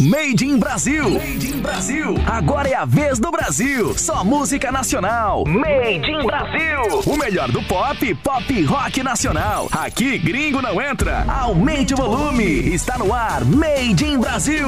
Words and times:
Made 0.00 0.42
in 0.44 0.58
Brasil. 0.58 1.10
Made 1.10 1.46
in 1.46 1.60
Brasil. 1.60 2.14
Agora 2.26 2.68
é 2.68 2.74
a 2.74 2.84
vez 2.84 3.18
do 3.18 3.30
Brasil. 3.30 3.96
Só 3.96 4.24
música 4.24 4.72
nacional. 4.72 5.44
Made 5.44 6.10
in 6.10 6.24
Brasil. 6.24 7.02
O 7.06 7.16
melhor 7.16 7.50
do 7.50 7.62
pop, 7.64 8.14
pop 8.16 8.62
rock 8.64 9.02
nacional. 9.02 9.68
Aqui 9.70 10.18
gringo 10.18 10.62
não 10.62 10.80
entra. 10.80 11.24
Aumente 11.28 11.94
o 11.94 11.96
volume. 11.96 12.44
Está 12.74 12.98
no 12.98 13.12
ar. 13.12 13.44
Made 13.44 14.04
in 14.04 14.18
Brasil. 14.18 14.66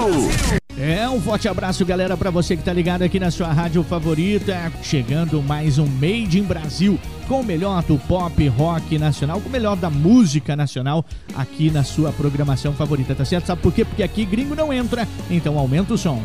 É, 0.76 1.08
um 1.08 1.20
forte 1.20 1.46
abraço, 1.46 1.86
galera, 1.86 2.16
para 2.16 2.30
você 2.30 2.56
que 2.56 2.64
tá 2.64 2.72
ligado 2.72 3.02
aqui 3.02 3.20
na 3.20 3.30
sua 3.30 3.52
rádio 3.52 3.82
favorita. 3.84 4.72
Chegando 4.82 5.40
mais 5.40 5.78
um 5.78 5.86
Made 5.86 6.40
in 6.40 6.42
Brasil 6.42 6.98
com 7.28 7.40
o 7.40 7.44
melhor 7.44 7.82
do 7.84 7.96
pop 7.96 8.48
rock 8.48 8.98
nacional, 8.98 9.40
com 9.40 9.48
o 9.48 9.52
melhor 9.52 9.76
da 9.76 9.88
música 9.88 10.56
nacional 10.56 11.04
aqui 11.34 11.70
na 11.70 11.84
sua 11.84 12.12
programação 12.12 12.72
favorita, 12.72 13.14
tá 13.14 13.24
certo? 13.24 13.46
Sabe 13.46 13.62
por 13.62 13.72
quê? 13.72 13.84
Porque 13.84 14.02
aqui 14.02 14.24
gringo 14.24 14.56
não 14.56 14.72
entra, 14.72 15.06
então 15.30 15.56
aumenta 15.56 15.94
o 15.94 15.98
som. 15.98 16.20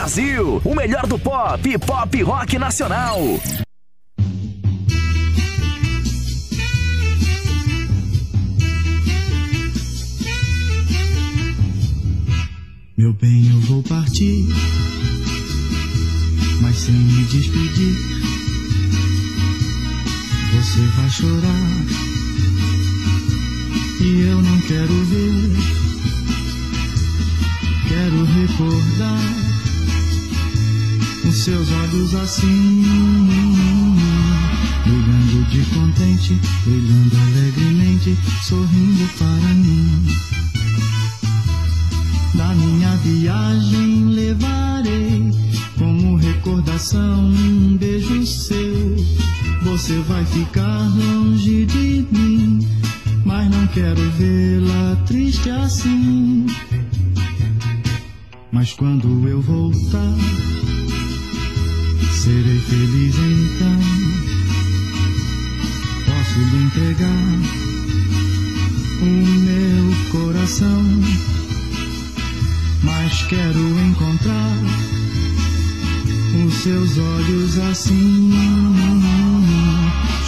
Brasil, 0.00 0.62
o 0.64 0.74
melhor 0.74 1.06
do 1.06 1.18
pop, 1.18 1.78
pop 1.78 2.22
rock 2.22 2.58
nacional. 2.58 3.20
Mas 58.52 58.72
quando 58.72 59.28
eu 59.28 59.40
voltar, 59.40 60.14
serei 62.12 62.58
feliz 62.60 63.14
então. 63.16 63.80
Posso 66.06 66.38
lhe 66.38 66.64
entregar 66.64 67.40
o 69.02 69.04
meu 69.04 70.10
coração 70.10 71.30
mas 72.82 73.22
quero 73.24 73.80
encontrar 73.80 74.56
os 76.46 76.54
seus 76.62 76.98
olhos 76.98 77.58
assim, 77.58 78.30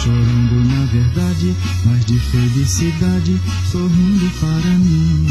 chorando 0.01 0.67
na 0.67 0.85
verdade, 0.85 1.55
mas 1.85 2.05
de 2.05 2.19
felicidade, 2.19 3.39
sorrindo 3.71 4.29
para 4.39 4.69
mim. 4.79 5.27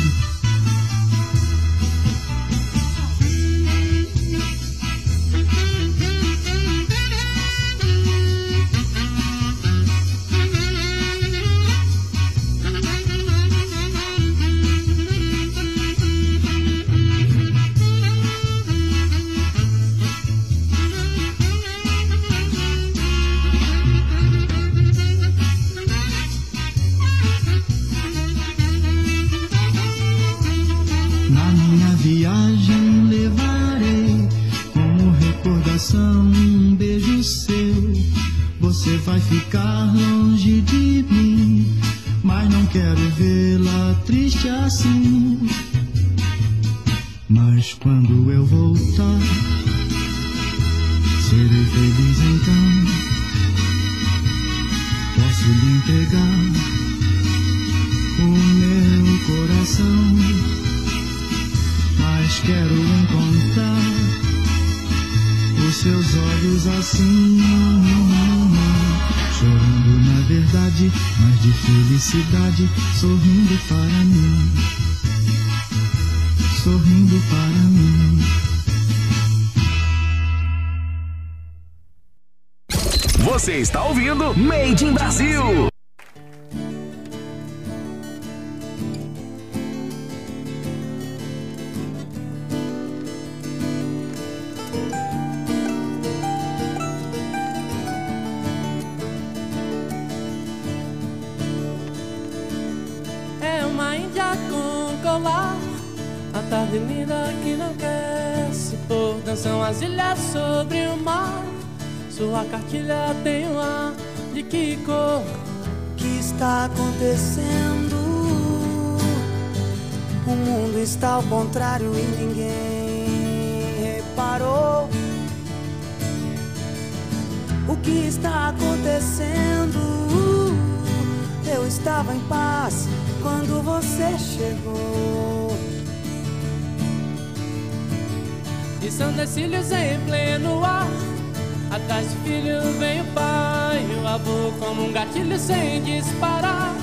favor, 144.12 144.52
como 144.58 144.84
um 144.84 144.92
gatilho 144.92 145.38
sem 145.38 145.82
disparar. 145.82 146.74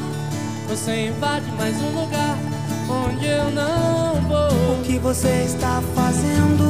Você 0.67 1.09
invade 1.09 1.45
mais 1.51 1.79
um 1.79 2.01
lugar 2.01 2.35
onde 2.89 3.27
eu 3.27 3.51
não 3.51 4.15
vou. 4.21 4.79
O 4.79 4.81
que 4.83 4.97
você 4.97 5.43
está 5.45 5.79
fazendo? 5.93 6.63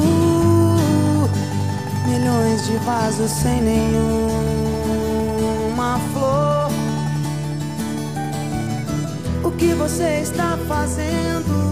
Milhões 2.06 2.66
de 2.66 2.76
vasos 2.78 3.30
sem 3.30 3.62
nenhuma 3.62 4.78
flor. 6.12 6.70
O 9.42 9.50
que 9.52 9.72
você 9.72 10.20
está 10.20 10.58
fazendo? 10.68 11.70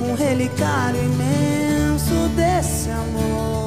Um 0.00 0.16
relicário 0.16 1.00
imenso 1.00 2.28
desse 2.34 2.90
amor. 2.90 3.63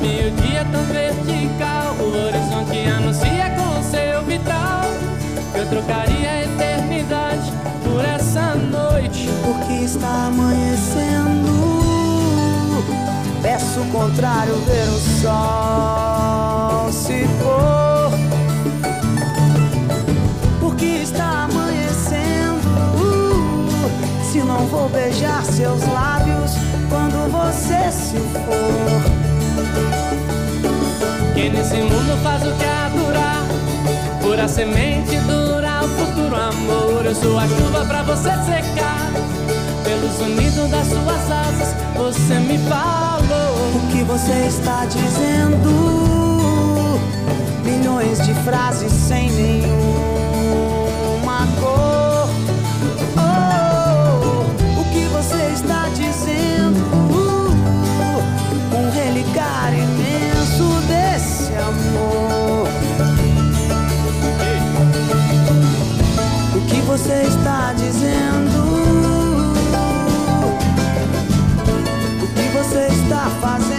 meio-dia 0.00 0.64
tão 0.70 0.82
vertical. 0.84 1.94
O 2.00 2.26
horizonte 2.26 2.86
anuncia 2.88 3.50
com 3.56 3.78
o 3.78 3.82
seu 3.82 4.22
vital. 4.24 4.84
Eu 5.54 5.66
trocaria 5.66 6.30
a 6.30 6.44
eternidade 6.44 7.52
por 7.84 8.04
essa 8.04 8.54
noite. 8.54 9.28
Porque 9.44 9.84
está 9.84 10.26
amanhecendo. 10.26 11.48
Peço 13.42 13.80
o 13.80 13.86
contrário, 13.90 14.54
ver 14.66 14.88
o 14.88 14.98
sol 15.22 16.92
se 16.92 17.26
pôr. 17.40 18.10
Porque 20.60 20.84
está 20.84 21.44
amanhecendo. 21.44 22.68
Se 24.30 24.38
não 24.38 24.66
vou 24.66 24.88
beijar 24.88 25.44
seus 25.44 25.80
lábios 25.88 26.52
quando 26.88 27.30
você 27.30 27.90
se 27.90 28.16
for. 28.16 29.27
Quem 31.34 31.50
nesse 31.50 31.76
mundo 31.76 32.22
faz 32.22 32.42
o 32.46 32.52
que 32.52 32.64
adorar 32.64 33.46
Pura 34.28 34.46
semente 34.46 35.16
dura 35.20 35.80
o 35.82 35.88
futuro 35.88 36.36
amor. 36.36 37.06
Eu 37.06 37.14
sou 37.14 37.38
a 37.38 37.48
chuva 37.48 37.84
pra 37.86 38.02
você 38.02 38.30
secar. 38.44 39.10
Pelo 39.82 40.08
sonido 40.18 40.68
das 40.68 40.86
suas 40.86 41.30
asas 41.30 41.74
Você 41.96 42.34
me 42.40 42.58
falou. 42.58 43.76
O 43.76 43.88
que 43.90 44.02
você 44.02 44.48
está 44.48 44.84
dizendo? 44.84 45.70
Milhões 47.64 48.20
de 48.26 48.34
frases 48.34 48.92
sem 48.92 49.30
nenhuma 49.30 50.28
cor. 51.58 51.97
Você 67.08 67.22
está 67.22 67.72
dizendo? 67.72 68.58
O 72.22 72.26
que 72.34 72.48
você 72.50 72.86
está 72.88 73.30
fazendo? 73.40 73.77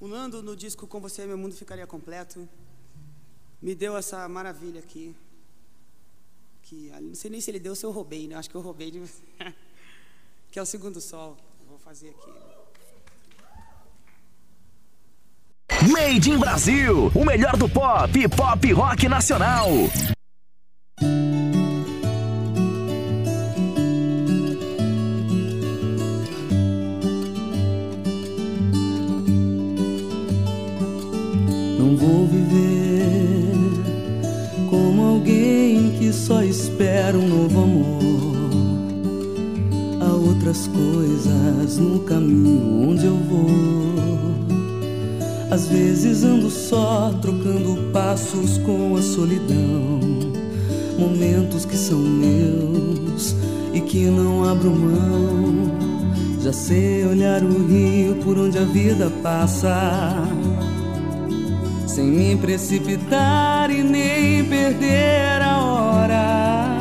O 0.00 0.06
Nando 0.06 0.42
no 0.42 0.54
disco 0.54 0.86
Com 0.86 1.00
Você 1.00 1.26
Meu 1.26 1.38
Mundo 1.38 1.54
Ficaria 1.54 1.86
Completo 1.86 2.48
me 3.60 3.74
deu 3.74 3.96
essa 3.96 4.28
maravilha 4.28 4.80
aqui. 4.80 5.14
Que 6.62 6.90
não 7.00 7.14
sei 7.14 7.30
nem 7.30 7.40
se 7.40 7.50
ele 7.50 7.60
deu 7.60 7.72
ou 7.72 7.76
se 7.76 7.84
eu 7.86 7.90
roubei, 7.90 8.28
né? 8.28 8.34
Acho 8.34 8.50
que 8.50 8.56
eu 8.56 8.60
roubei 8.60 8.90
de 8.90 9.00
você. 9.00 9.22
que 10.50 10.58
é 10.58 10.62
o 10.62 10.66
segundo 10.66 11.00
sol. 11.00 11.36
Vou 11.68 11.78
fazer 11.78 12.10
aqui. 12.10 12.30
Made 15.90 16.30
in 16.30 16.38
Brasil, 16.38 17.12
o 17.14 17.24
melhor 17.24 17.56
do 17.56 17.68
pop 17.68 18.28
pop 18.28 18.72
rock 18.72 19.08
nacional. 19.08 19.68
No 41.78 42.00
caminho 42.00 42.90
onde 42.90 43.06
eu 43.06 43.16
vou. 43.16 43.46
Às 45.50 45.68
vezes 45.68 46.24
ando 46.24 46.50
só, 46.50 47.12
trocando 47.22 47.90
passos 47.92 48.58
com 48.58 48.96
a 48.96 49.02
solidão. 49.02 50.00
Momentos 50.98 51.64
que 51.64 51.76
são 51.76 51.98
meus 51.98 53.36
e 53.72 53.80
que 53.80 54.06
não 54.06 54.44
abro 54.44 54.70
mão. 54.70 55.70
Já 56.42 56.52
sei 56.52 57.04
olhar 57.04 57.42
o 57.42 57.66
rio 57.66 58.16
por 58.16 58.38
onde 58.38 58.58
a 58.58 58.64
vida 58.64 59.10
passa 59.22 60.26
sem 61.96 62.08
me 62.08 62.36
precipitar 62.36 63.70
e 63.70 63.82
nem 63.82 64.44
perder 64.44 65.40
a 65.40 65.58
hora. 65.58 66.76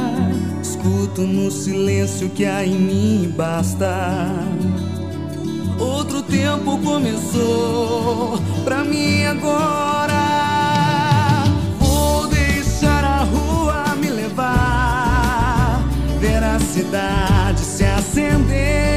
Escuto 0.62 1.22
no 1.22 1.50
silêncio 1.50 2.30
que 2.32 2.44
há 2.44 2.66
em 2.66 2.78
mim 2.78 3.24
e 3.24 3.28
basta. 3.28 4.28
Tempo 6.56 6.78
começou 6.78 8.40
pra 8.64 8.82
mim 8.86 9.26
agora. 9.26 10.14
Vou 11.78 12.28
deixar 12.28 13.04
a 13.04 13.24
rua 13.24 13.94
me 13.98 14.10
levar, 14.10 15.84
ver 16.18 16.42
a 16.42 16.58
cidade 16.58 17.60
se 17.60 17.84
acender. 17.84 18.95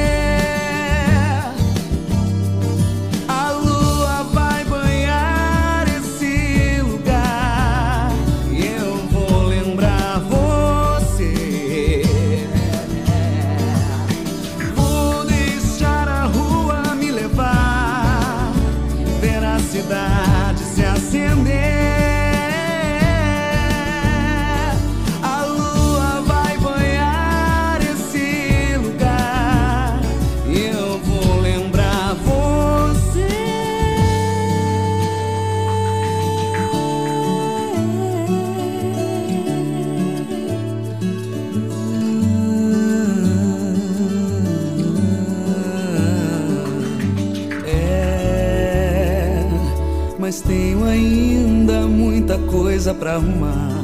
Coisa 52.51 52.93
pra 52.93 53.15
arrumar. 53.15 53.83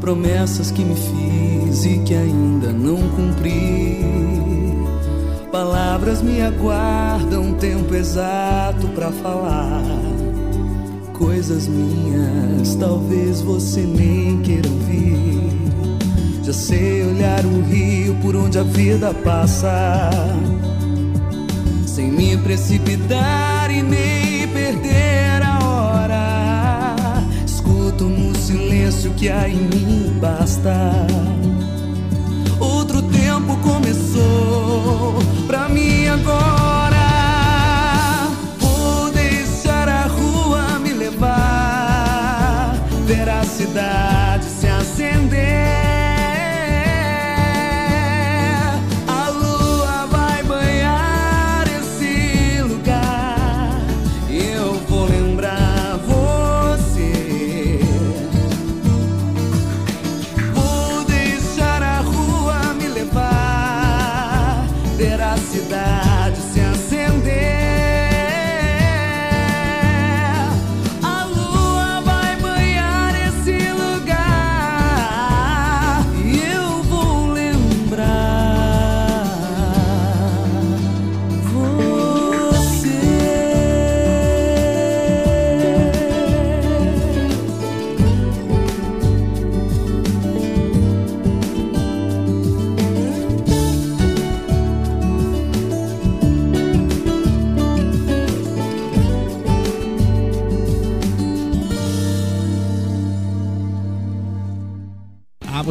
Promessas 0.00 0.70
que 0.70 0.82
me 0.82 0.94
fiz 0.94 1.84
e 1.84 1.98
que 1.98 2.14
ainda 2.14 2.72
não 2.72 2.96
cumpri. 3.10 4.00
Palavras 5.52 6.22
me 6.22 6.40
aguardam 6.40 7.54
tempo 7.54 7.94
exato 7.94 8.88
pra 8.88 9.12
falar. 9.12 9.82
Coisas 11.12 11.68
minhas, 11.68 12.74
talvez 12.76 13.42
você 13.42 13.80
nem 13.80 14.40
queira 14.40 14.68
ouvir. 14.68 15.50
Já 16.42 16.52
sei 16.52 17.04
olhar 17.04 17.44
o 17.44 17.60
rio 17.62 18.16
por 18.22 18.34
onde 18.34 18.58
a 18.58 18.62
vida 18.62 19.12
passa, 19.12 20.10
sem 21.86 22.10
me 22.10 22.36
precipitar 22.38 23.70
e 23.70 23.82
nem 23.82 24.48
perder 24.48 25.09
silêncio 28.90 29.12
que 29.14 29.28
há 29.28 29.48
em 29.48 29.56
mim 29.56 30.18
basta. 30.20 30.74
Outro 32.58 33.00
tempo 33.02 33.56
começou 33.58 35.18
pra 35.46 35.68
mim 35.68 36.06
agora. 36.08 36.79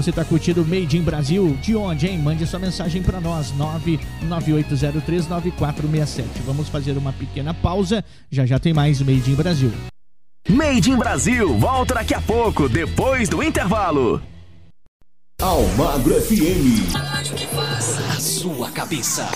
Você 0.01 0.13
tá 0.13 0.23
curtindo 0.23 0.65
Made 0.65 0.97
in 0.97 1.01
Brasil? 1.01 1.57
De 1.61 1.75
onde, 1.75 2.07
hein? 2.07 2.17
Mande 2.17 2.47
sua 2.47 2.57
mensagem 2.57 3.03
para 3.03 3.19
nós, 3.19 3.53
998039467. 4.23 6.23
Vamos 6.45 6.69
fazer 6.69 6.97
uma 6.97 7.11
pequena 7.11 7.53
pausa, 7.53 8.01
já 8.31 8.45
já 8.45 8.57
tem 8.57 8.73
mais 8.73 9.01
Made 9.01 9.29
in 9.29 9.35
Brasil. 9.35 9.73
Made 10.47 10.89
in 10.89 10.95
Brasil, 10.95 11.57
volta 11.57 11.95
daqui 11.95 12.13
a 12.13 12.21
pouco, 12.21 12.69
depois 12.69 13.27
do 13.27 13.43
intervalo. 13.43 14.21
Almagro 15.41 16.13
FM. 16.21 16.95
A 16.95 18.19
sua 18.21 18.71
cabeça. 18.71 19.29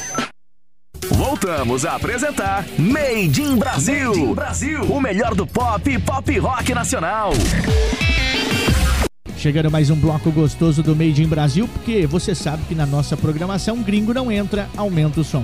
Voltamos 1.09 1.85
a 1.85 1.95
apresentar 1.95 2.65
Made 2.79 3.41
in 3.41 3.57
Brasil. 3.57 4.11
Made 4.11 4.21
in 4.21 4.33
Brasil. 4.33 4.81
O 4.83 5.01
melhor 5.01 5.35
do 5.35 5.45
pop 5.45 5.91
e 5.91 5.99
pop 5.99 6.39
rock 6.39 6.73
nacional. 6.73 7.33
Chegando 9.43 9.69
mais 9.69 9.89
um 9.89 9.97
bloco 9.97 10.31
gostoso 10.31 10.81
do 10.81 10.95
Made 10.95 11.21
in 11.21 11.27
Brasil, 11.27 11.67
porque 11.67 12.07
você 12.07 12.33
sabe 12.33 12.63
que 12.63 12.73
na 12.73 12.85
nossa 12.85 13.17
programação 13.17 13.83
gringo 13.83 14.13
não 14.13 14.31
entra, 14.31 14.69
aumenta 14.77 15.19
o 15.19 15.23
som. 15.25 15.43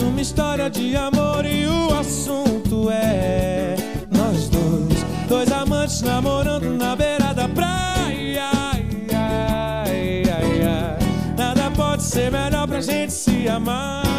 uma 0.00 0.20
história 0.20 0.68
de 0.70 0.96
amor 0.96 1.44
e 1.44 1.66
o 1.66 1.94
assunto 1.98 2.90
é 2.90 3.76
nós 4.10 4.48
dois. 4.48 5.04
Dois 5.28 5.52
amantes 5.52 6.02
namorando 6.02 6.76
na 6.76 6.96
beira 6.96 7.32
da 7.34 7.48
praia. 7.48 8.50
Ai, 8.54 9.06
ai, 9.12 10.22
ai, 10.26 11.34
Nada 11.36 11.70
pode 11.70 12.02
ser 12.02 12.30
melhor 12.30 12.66
pra 12.66 12.80
gente 12.80 13.12
se 13.12 13.48
amar. 13.48 14.17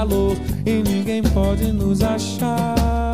Calor 0.00 0.34
e 0.64 0.82
ninguém 0.82 1.22
pode 1.22 1.70
nos 1.72 2.02
achar. 2.02 3.12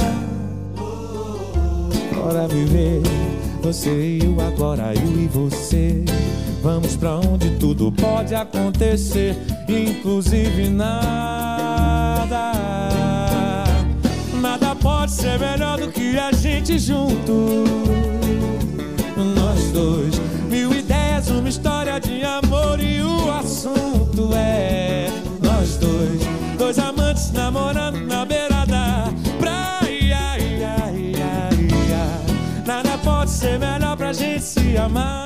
Bora 2.14 2.46
viver, 2.46 3.02
você 3.60 3.90
e 3.90 4.24
eu 4.24 4.40
agora, 4.40 4.94
eu 4.94 5.22
e 5.22 5.26
você. 5.26 6.04
Vamos 6.62 6.94
pra 6.96 7.16
onde 7.16 7.50
tudo 7.58 7.90
pode 7.90 8.36
acontecer, 8.36 9.36
inclusive 9.68 10.68
nada. 10.68 12.52
Nada 14.40 14.74
pode 14.76 15.10
ser 15.10 15.40
melhor 15.40 15.78
do 15.80 15.88
que 15.88 16.16
a 16.16 16.30
gente 16.30 16.78
junto. 16.78 17.64
Nós 19.34 19.72
dois, 19.72 20.20
mil 20.48 20.72
ideias, 20.72 21.28
uma 21.30 21.48
história 21.48 21.98
de 21.98 22.22
amor 22.22 22.78
e 22.80 23.02
namorando 27.46 28.00
na 28.00 28.24
beira 28.24 28.66
da 28.66 29.04
praia. 29.38 30.18
Nada 32.66 32.98
pode 32.98 33.30
ser 33.30 33.58
melhor 33.58 33.96
pra 33.96 34.12
gente 34.12 34.42
se 34.42 34.76
amar. 34.76 35.25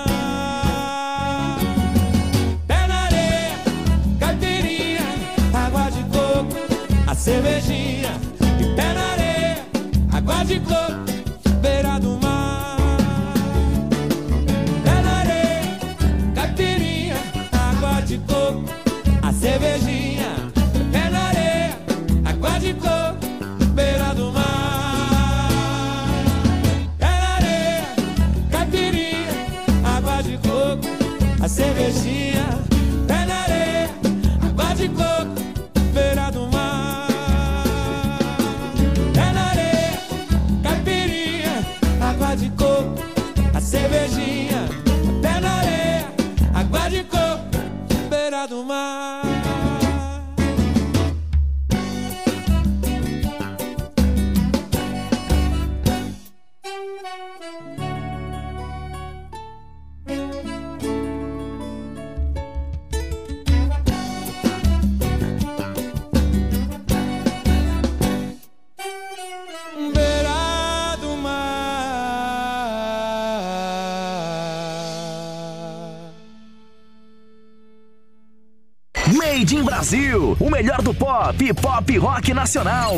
Pop 81.54 81.96
rock 81.98 82.32
nacional. 82.34 82.94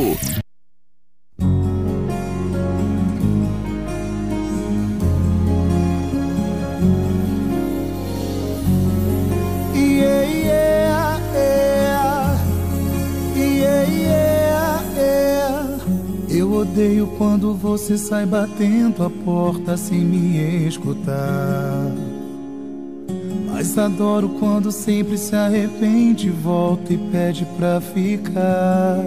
Odeio 16.63 17.09
quando 17.19 17.55
você 17.55 17.99
sai 17.99 18.25
batendo 18.25 19.05
a 19.05 19.11
porta 19.11 19.77
sem 19.77 19.99
me 19.99 20.67
escutar. 20.67 22.12
Mas 23.63 23.79
adoro 23.79 24.29
quando 24.41 24.73
sempre 24.73 25.17
se 25.17 25.37
arrepende, 25.37 26.29
volta 26.29 26.93
e 26.93 26.99
pede 26.99 27.47
pra 27.57 27.81
ficar. 27.81 28.99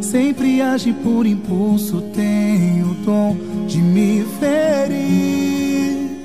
Sempre 0.00 0.62
age 0.62 0.92
por 0.92 1.26
impulso, 1.26 2.00
tem 2.14 2.80
o 2.84 2.94
dom 3.04 3.36
de 3.66 3.78
me 3.78 4.24
ferir. 4.38 6.22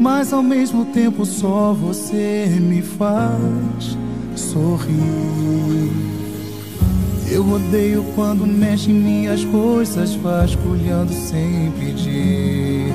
Mas 0.00 0.32
ao 0.32 0.42
mesmo 0.42 0.86
tempo 0.86 1.24
só 1.24 1.72
você 1.72 2.48
me 2.60 2.82
faz 2.82 3.96
sorrir. 4.34 5.92
Eu 7.30 7.48
odeio 7.48 8.04
quando 8.16 8.44
mexe 8.44 8.90
em 8.90 8.94
minhas 8.94 9.44
coisas, 9.44 10.16
vasculhando 10.16 11.12
sem 11.12 11.70
pedir. 11.78 12.92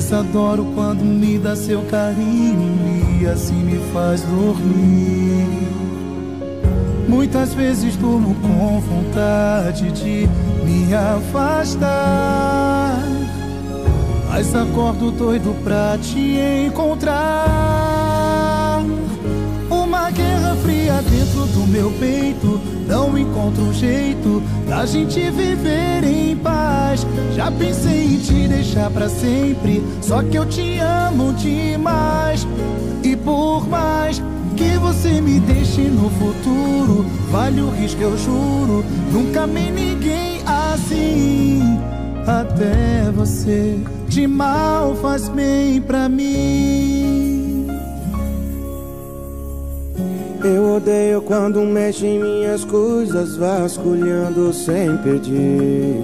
Mas 0.00 0.14
adoro 0.14 0.64
quando 0.74 1.04
me 1.04 1.36
dá 1.36 1.54
seu 1.54 1.82
carinho 1.82 3.20
e 3.20 3.26
assim 3.26 3.52
me 3.52 3.78
faz 3.92 4.22
dormir. 4.22 5.46
Muitas 7.06 7.52
vezes 7.52 7.96
durmo 7.96 8.34
com 8.36 8.80
vontade 8.80 9.92
de 9.92 10.26
me 10.64 10.94
afastar. 10.94 12.98
Mas 14.30 14.56
acordo 14.56 15.10
doido 15.10 15.54
pra 15.62 15.98
te 15.98 16.38
encontrar. 16.66 17.99
Fria 20.62 21.02
dentro 21.02 21.46
do 21.46 21.66
meu 21.66 21.90
peito. 21.92 22.60
Não 22.86 23.16
encontro 23.16 23.62
um 23.62 23.72
jeito 23.72 24.42
da 24.68 24.84
gente 24.84 25.20
viver 25.30 26.04
em 26.04 26.36
paz. 26.36 27.06
Já 27.34 27.50
pensei 27.50 28.04
em 28.04 28.18
te 28.18 28.48
deixar 28.48 28.90
pra 28.90 29.08
sempre. 29.08 29.82
Só 30.00 30.22
que 30.22 30.36
eu 30.36 30.46
te 30.46 30.78
amo 30.78 31.32
demais. 31.34 32.46
E 33.02 33.16
por 33.16 33.68
mais 33.68 34.20
que 34.56 34.76
você 34.78 35.20
me 35.20 35.40
deixe 35.40 35.82
no 35.82 36.10
futuro, 36.10 37.06
vale 37.30 37.60
o 37.60 37.70
risco, 37.70 38.02
eu 38.02 38.16
juro. 38.18 38.84
Nunca 39.12 39.42
amei 39.44 39.70
ninguém 39.70 40.40
assim. 40.44 41.78
Até 42.26 43.10
você 43.12 43.78
de 44.08 44.26
mal 44.26 44.94
faz 44.96 45.28
bem 45.28 45.80
pra 45.80 46.08
mim. 46.08 46.99
Eu 50.52 50.74
odeio 50.74 51.22
quando 51.22 51.60
mexe 51.60 52.04
em 52.04 52.18
minhas 52.18 52.64
coisas, 52.64 53.36
vasculhando 53.36 54.52
sem 54.52 54.96
pedir. 54.96 56.02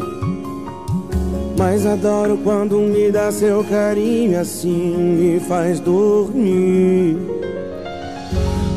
Mas 1.59 1.85
adoro 1.85 2.39
quando 2.45 2.79
me 2.79 3.11
dá 3.11 3.33
seu 3.33 3.65
carinho, 3.65 4.39
assim 4.39 4.95
me 4.97 5.41
faz 5.41 5.81
dormir. 5.81 7.19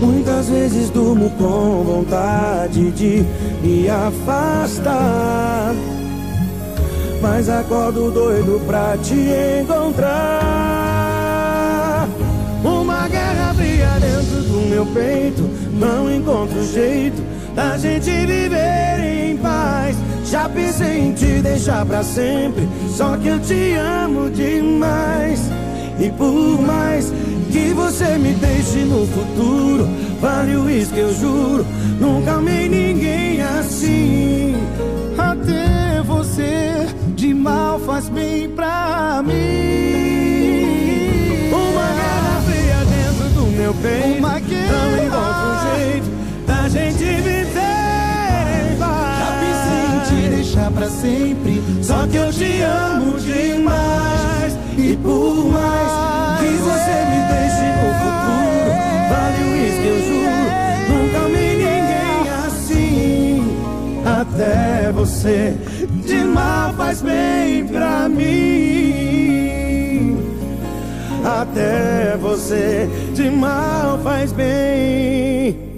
Muitas 0.02 0.50
vezes 0.50 0.90
durmo 0.90 1.30
com 1.38 1.84
vontade 1.84 2.90
de 2.92 3.24
me 3.62 3.88
afastar. 3.88 5.76
Mas 7.22 7.48
acordo 7.48 8.10
doido 8.10 8.60
pra 8.66 8.98
te 8.98 9.30
encontrar. 9.62 10.50
Uma 12.64 13.08
guerra 13.08 13.54
fria 13.54 14.00
dentro 14.00 14.42
do 14.44 14.62
meu 14.68 14.86
peito. 14.88 15.49
Não 15.80 16.14
encontro 16.14 16.62
jeito 16.66 17.24
da 17.56 17.78
gente 17.78 18.10
viver 18.10 19.00
em 19.00 19.38
paz. 19.38 19.96
Já 20.26 20.50
pensei 20.50 21.00
em 21.00 21.14
te 21.14 21.42
deixar 21.42 21.86
pra 21.86 22.04
sempre. 22.04 22.68
Só 22.90 23.16
que 23.16 23.30
eu 23.30 23.40
te 23.40 23.74
amo 23.76 24.30
demais. 24.30 25.50
E 25.98 26.10
por 26.10 26.62
mais 26.62 27.12
que 27.52 27.74
você 27.74 28.18
me 28.18 28.34
deixe 28.34 28.80
no 28.80 29.08
futuro, 29.08 29.90
vale 30.22 30.56
o 30.58 30.66
risco, 30.66 30.96
eu 30.96 31.14
juro. 31.14 31.66
Nunca 32.00 32.34
amei 32.34 32.68
ninguém 32.68 33.42
assim. 33.42 34.56
Até 35.18 36.02
você 36.04 36.88
de 37.16 37.34
mal 37.34 37.80
faz 37.80 38.10
bem 38.10 38.50
pra 38.50 39.24
mim. 39.26 40.29
Meu 43.60 43.74
peito. 43.74 44.20
Uma 44.20 44.40
guerra. 44.40 44.72
Não 44.72 45.06
encontro 45.06 45.48
um 45.52 45.58
jeito 45.76 46.10
da 46.48 46.70
gente 46.70 47.04
viver. 47.04 47.50
Já 49.20 49.30
pensei 49.42 49.84
em 49.92 50.00
te 50.08 50.30
deixar 50.36 50.72
pra 50.72 50.90
sempre. 50.90 51.62
Só 51.84 52.08
que 52.08 52.16
eu 52.16 52.32
te 52.32 52.62
amo 52.62 53.20
demais. 53.20 54.58
E 54.78 54.96
por 54.96 55.46
mais 55.52 56.40
que 56.40 56.48
você 56.56 56.96
me 57.12 57.20
deixe 57.34 57.66
no 57.76 57.90
futuro, 58.00 58.72
vale 59.10 59.40
o 59.44 59.46
risco, 59.62 59.86
eu 59.86 59.98
juro. 60.08 60.40
Nunca 60.90 61.18
amei 61.26 61.52
ninguém 61.58 62.24
assim. 62.48 63.44
Até 64.06 64.92
você 64.94 65.58
de 66.06 66.24
mal 66.24 66.74
faz 66.76 67.02
bem 67.02 67.68
pra 67.68 67.99
Até 71.42 72.18
você. 72.18 72.90
De 73.16 73.30
mal 73.30 73.98
faz 74.00 74.34
bem 74.34 75.69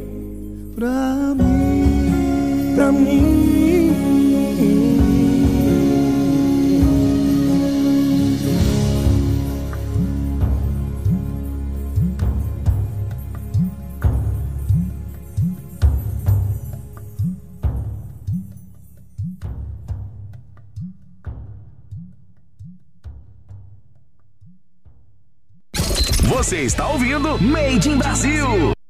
está 26.71 26.87
ouvindo 26.87 27.37
Made 27.41 27.89
in 27.89 27.97
Brasil. 27.97 28.80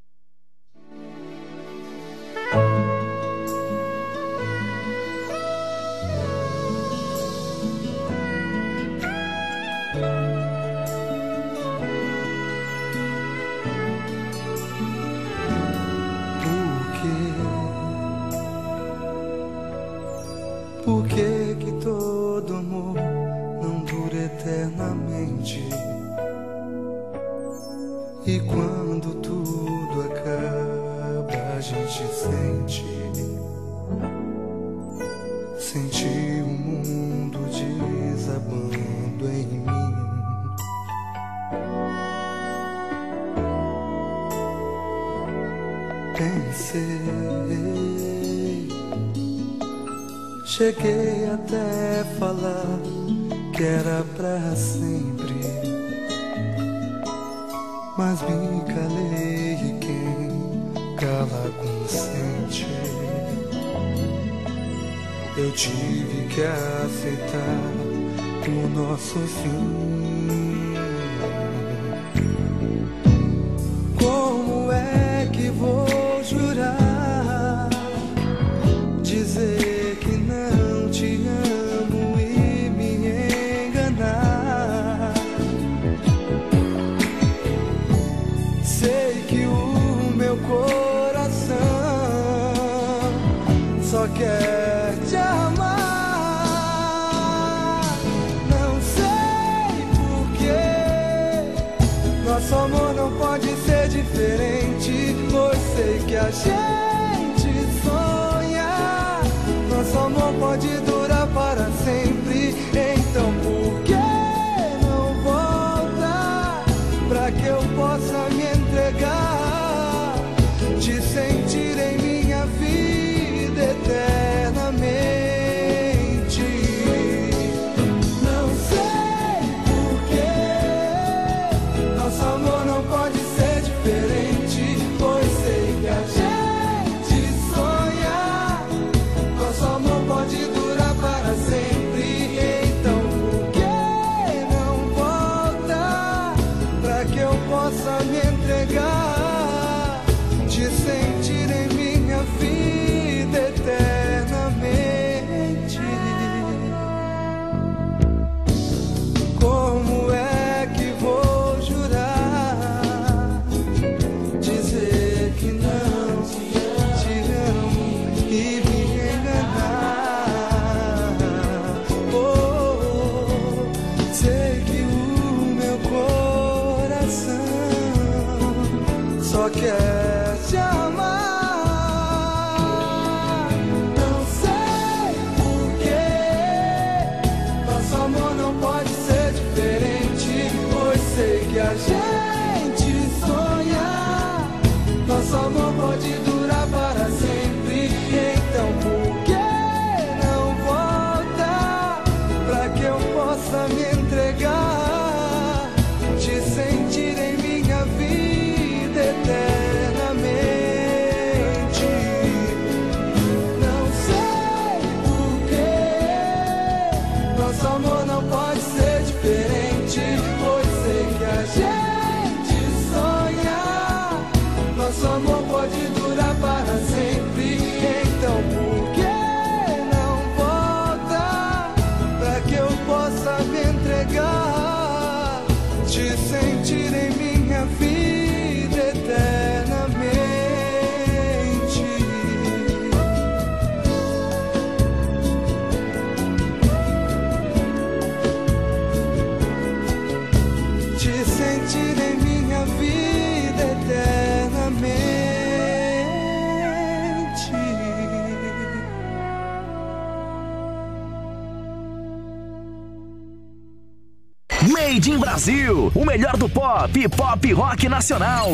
Brasil, 265.32 265.90
o 265.96 266.06
melhor 266.06 266.36
do 266.36 266.50
pop 266.50 267.08
pop 267.08 267.54
rock 267.54 267.88
nacional. 267.88 268.50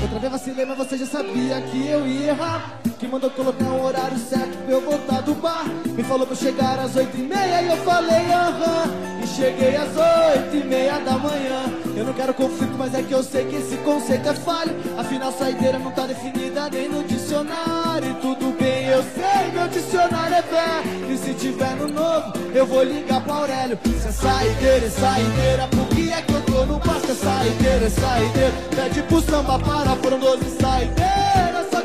Outra 0.00 0.18
vez 0.20 0.32
vacilei, 0.32 0.64
mas 0.64 0.78
você 0.78 0.98
já 0.98 1.06
sabia 1.06 1.60
que 1.62 1.88
eu 1.88 2.06
ia 2.06 2.28
errar. 2.28 2.80
Que 3.00 3.08
mandou 3.08 3.28
colocar 3.30 3.64
um 3.64 3.82
horário 3.82 4.16
certo 4.18 4.56
pra 4.58 4.72
eu 4.72 4.80
voltar 4.82 5.22
do 5.22 5.34
bar. 5.34 5.64
Me 5.94 6.02
falou 6.02 6.26
pra 6.26 6.36
chegar 6.36 6.78
às 6.78 6.96
oito 6.96 7.16
e 7.16 7.22
meia 7.22 7.62
e 7.62 7.68
eu 7.68 7.76
falei 7.78 8.32
aham. 8.32 8.84
E 9.22 9.26
cheguei 9.26 9.76
às 9.76 9.88
oito 9.88 10.56
e 10.56 10.64
meia 10.64 10.98
da 11.00 11.18
manhã. 11.18 11.64
Eu 11.94 12.04
não 12.04 12.12
quero 12.14 12.32
conflito, 12.32 12.74
mas 12.78 12.94
é 12.94 13.02
que 13.02 13.12
eu 13.12 13.22
sei 13.22 13.44
que 13.44 13.56
esse 13.56 13.76
conceito 13.78 14.28
é 14.28 14.34
falho. 14.34 14.74
Afinal, 14.96 15.30
saideira 15.32 15.78
não 15.78 15.90
tá 15.90 16.06
definida 16.06 16.70
nem 16.70 16.88
no 16.88 17.04
dicionário. 17.04 18.10
E 18.10 18.14
tudo 18.14 18.56
bem, 18.58 18.86
eu 18.86 19.02
sei, 19.02 19.52
meu 19.52 19.68
dicionário 19.68 20.36
é 20.36 20.42
velho. 20.42 21.12
E 21.12 21.18
se 21.18 21.34
tiver 21.34 21.76
no 21.76 21.88
novo, 21.88 22.32
eu 22.54 22.66
vou 22.66 22.82
ligar 22.82 23.22
pra 23.22 23.34
Aurélio. 23.34 23.78
Se 23.84 24.08
é 24.08 24.12
saideira, 24.12 24.86
é 24.86 24.90
saideira, 24.90 25.68
por 25.68 25.86
que 25.88 26.10
é 26.10 26.22
que 26.22 26.32
eu 26.32 26.40
tô 26.42 26.64
no? 26.64 26.82
Se 26.82 27.10
é 27.10 27.14
saideira, 27.14 27.86
é 27.86 27.90
saideira, 27.90 28.52
pede 28.74 29.02
pro 29.02 29.20
samba 29.20 29.58
para, 29.58 29.96
foram 29.96 30.18
12 30.18 30.50
saideiras. 30.58 31.66
Só 31.70 31.81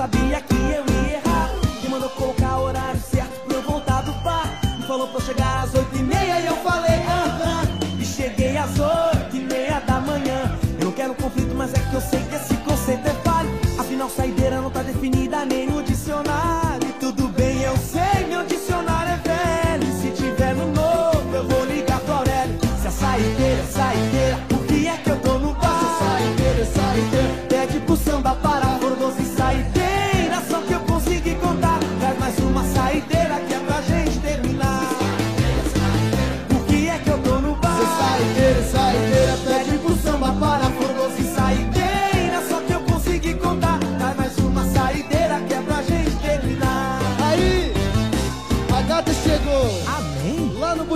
sabia 0.00 0.40
que 0.40 0.54
eu 0.54 0.84
ia 0.94 1.18
errar. 1.18 1.50
Que 1.78 1.88
mandou 1.90 2.08
colocar 2.10 2.56
o 2.56 2.62
horário 2.62 2.98
certo 3.00 3.38
pra 3.44 3.56
eu 3.56 3.62
voltar 3.62 4.00
do 4.00 4.12
bar. 4.24 4.48
Me 4.78 4.86
falou 4.86 5.06
pra 5.08 5.18
eu 5.18 5.26
chegar 5.26 5.64
às 5.64 5.74
oito 5.74 5.94
e 5.94 6.02
meia 6.02 6.40
e 6.40 6.46
eu 6.46 6.56
falei 6.56 7.00
aham. 7.00 7.62
E 8.00 8.04
cheguei 8.06 8.56
às 8.56 8.78
oito 8.78 9.36
e 9.36 9.40
meia 9.40 9.78
da 9.80 10.00
manhã. 10.00 10.58
Eu 10.78 10.86
não 10.86 10.92
quero 10.92 11.14
conflito, 11.14 11.54
mas 11.54 11.74
é 11.74 11.78
que 11.78 11.92
eu 11.92 12.00
sei 12.00 12.20
que 12.20 12.29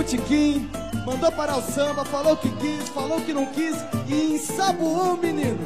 botequim, 0.05 0.69
mandou 1.05 1.31
parar 1.31 1.57
o 1.57 1.61
samba, 1.63 2.05
falou 2.05 2.37
que 2.37 2.49
quis, 2.57 2.87
falou 2.89 3.19
que 3.21 3.33
não 3.33 3.47
quis 3.47 3.75
e 4.07 4.35
ensaboou 4.35 5.15
o 5.15 5.17
menino. 5.17 5.57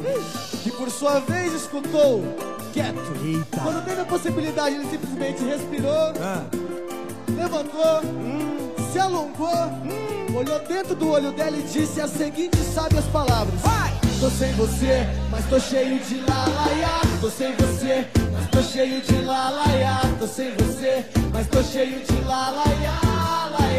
Que 0.62 0.70
por 0.72 0.90
sua 0.90 1.20
vez 1.20 1.52
escutou 1.52 2.22
quieto. 2.72 2.98
Eita. 3.22 3.60
Quando 3.60 3.84
teve 3.84 4.00
a 4.00 4.04
possibilidade, 4.04 4.76
ele 4.76 4.88
simplesmente 4.88 5.44
respirou, 5.44 6.12
Ah. 6.20 6.44
levantou, 7.36 8.00
se 8.90 8.98
alongou, 8.98 9.48
olhou 10.34 10.58
dentro 10.60 10.94
do 10.94 11.10
olho 11.10 11.32
dela 11.32 11.56
e 11.56 11.62
disse 11.62 12.00
as 12.00 12.10
seguintes 12.10 12.60
sábias 12.74 13.04
palavras. 13.06 13.60
Vai! 13.60 13.90
Tô 14.20 14.28
sem 14.30 14.52
você, 14.52 15.06
mas 15.30 15.46
tô 15.46 15.58
cheio 15.58 15.98
de 15.98 16.20
lalaiá. 16.20 17.00
Tô 17.20 17.30
sem 17.30 17.54
você, 17.56 18.06
mas 18.32 18.50
tô 18.50 18.62
cheio 18.62 19.00
de 19.00 19.22
lalaiá. 19.22 20.00
Tô 20.18 20.26
sem 20.26 20.50
você, 20.56 21.06
mas 21.32 21.46
tô 21.46 21.62
cheio 21.62 22.00
de 22.00 22.20
lalaiá. 22.24 23.09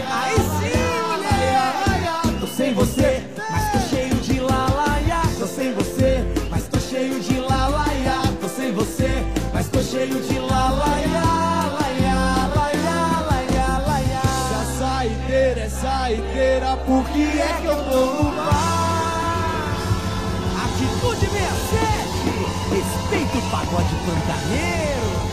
Aí 0.10 0.36
sim, 0.36 1.01
mulher! 1.08 2.39
Tô 2.39 2.47
sem 2.47 2.73
você, 2.73 3.23
mas 3.49 3.71
tô 3.71 3.80
cheio 3.89 4.15
de 4.15 4.39
lalaiá. 4.39 5.21
Tô 5.38 5.47
sem 5.47 5.73
você, 5.73 6.25
mas 6.49 6.67
tô 6.67 6.80
cheio 6.80 7.19
de 7.19 7.39
lalaiá. 7.39 8.21
Tô 8.39 8.47
sem 8.47 8.71
você, 8.71 9.23
mas 9.54 9.67
tô 9.69 9.82
cheio 9.82 10.21
de 10.21 10.39
lalaiá. 10.39 11.23
Laiá, 11.80 12.49
laiá, 12.56 13.25
laiá, 13.30 13.84
laiá. 13.88 14.21
Se 14.47 14.54
a 14.54 14.65
saideira 14.80 15.62
é 15.62 15.69
saideira, 15.69 16.77
por 16.86 17.04
que 17.10 17.23
é 17.23 17.58
que 17.62 17.65
eu 17.65 17.75
tô 17.75 18.06
no 18.23 18.32
bar? 18.32 19.77
Atitude 20.63 21.27
67, 21.30 21.91
respeita 22.69 23.38
o 23.38 23.41
pagode 23.51 23.95
pantaneiro. 24.06 25.31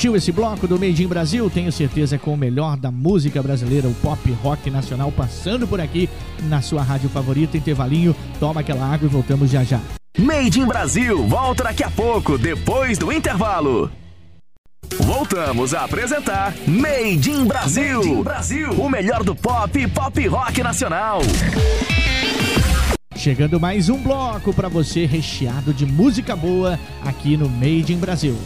Curtiu 0.00 0.16
esse 0.16 0.32
bloco 0.32 0.66
do 0.66 0.80
Made 0.80 1.04
in 1.04 1.06
Brasil? 1.06 1.50
Tenho 1.50 1.70
certeza 1.70 2.16
com 2.16 2.32
o 2.32 2.36
melhor 2.36 2.74
da 2.74 2.90
música 2.90 3.42
brasileira, 3.42 3.86
o 3.86 3.92
pop 3.96 4.32
rock 4.42 4.70
nacional, 4.70 5.12
passando 5.12 5.68
por 5.68 5.78
aqui 5.78 6.08
na 6.44 6.62
sua 6.62 6.82
rádio 6.82 7.10
favorita, 7.10 7.58
intervalinho. 7.58 8.16
Toma 8.38 8.62
aquela 8.62 8.90
água 8.90 9.04
e 9.04 9.10
voltamos 9.10 9.50
já 9.50 9.62
já. 9.62 9.78
Made 10.18 10.58
in 10.58 10.64
Brasil 10.64 11.26
volta 11.26 11.64
daqui 11.64 11.84
a 11.84 11.90
pouco, 11.90 12.38
depois 12.38 12.96
do 12.96 13.12
intervalo. 13.12 13.92
Voltamos 15.00 15.74
a 15.74 15.84
apresentar 15.84 16.54
Made 16.66 17.30
in 17.30 17.44
Brasil. 17.44 17.98
Made 17.98 18.08
in 18.08 18.22
Brasil, 18.22 18.70
o 18.70 18.88
melhor 18.88 19.22
do 19.22 19.36
pop 19.36 19.78
e 19.78 19.86
pop 19.86 20.26
rock 20.28 20.62
nacional. 20.62 21.20
Chegando 23.14 23.60
mais 23.60 23.90
um 23.90 24.02
bloco 24.02 24.54
para 24.54 24.70
você 24.70 25.04
recheado 25.04 25.74
de 25.74 25.84
música 25.84 26.34
boa 26.34 26.80
aqui 27.04 27.36
no 27.36 27.50
Made 27.50 27.92
in 27.92 27.98
Brasil. 27.98 28.38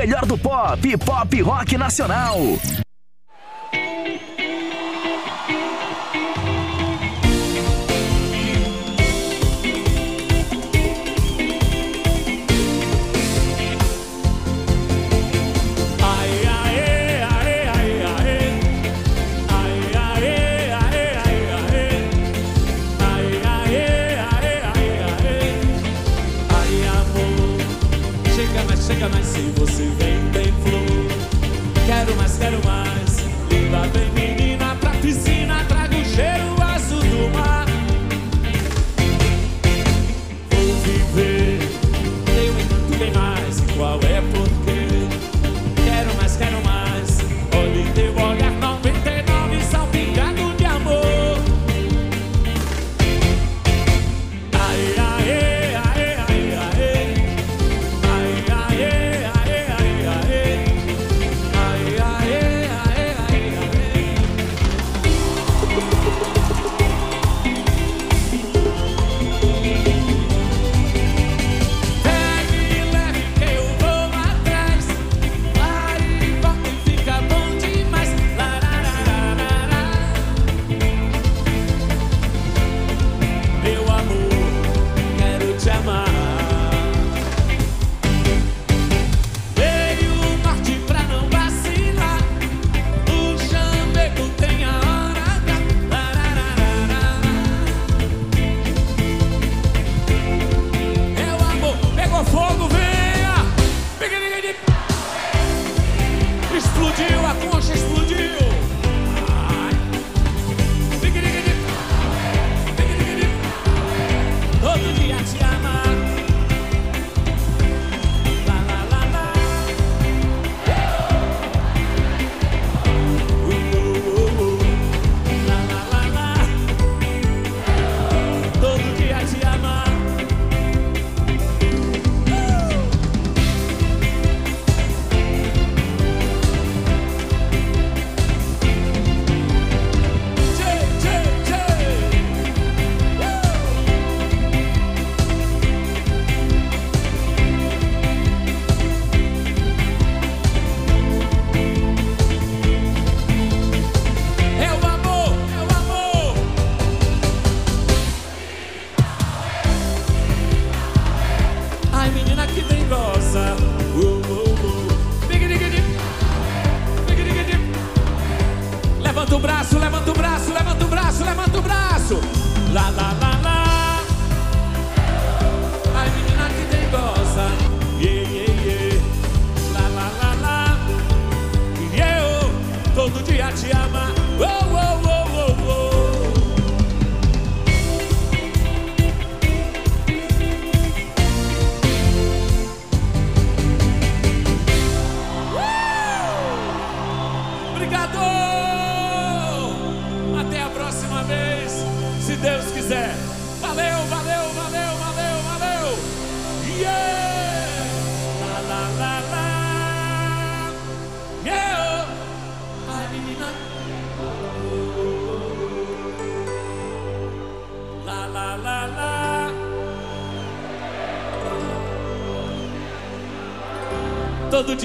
Melhor 0.00 0.24
do 0.24 0.38
pop 0.38 0.80
pop 0.96 1.42
rock 1.42 1.76
nacional. 1.76 2.89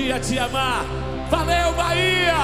Todo 0.06 0.14
dia 0.14 0.20
te 0.20 0.38
amar. 0.38 0.86
Valeu, 1.32 1.74
Bahia! 1.74 2.36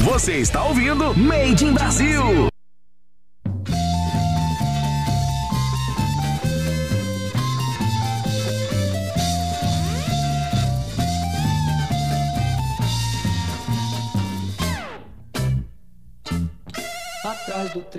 Você 0.00 0.32
está 0.34 0.64
ouvindo 0.64 1.16
Made 1.16 1.64
in 1.64 1.72
Brasil. 1.72 2.51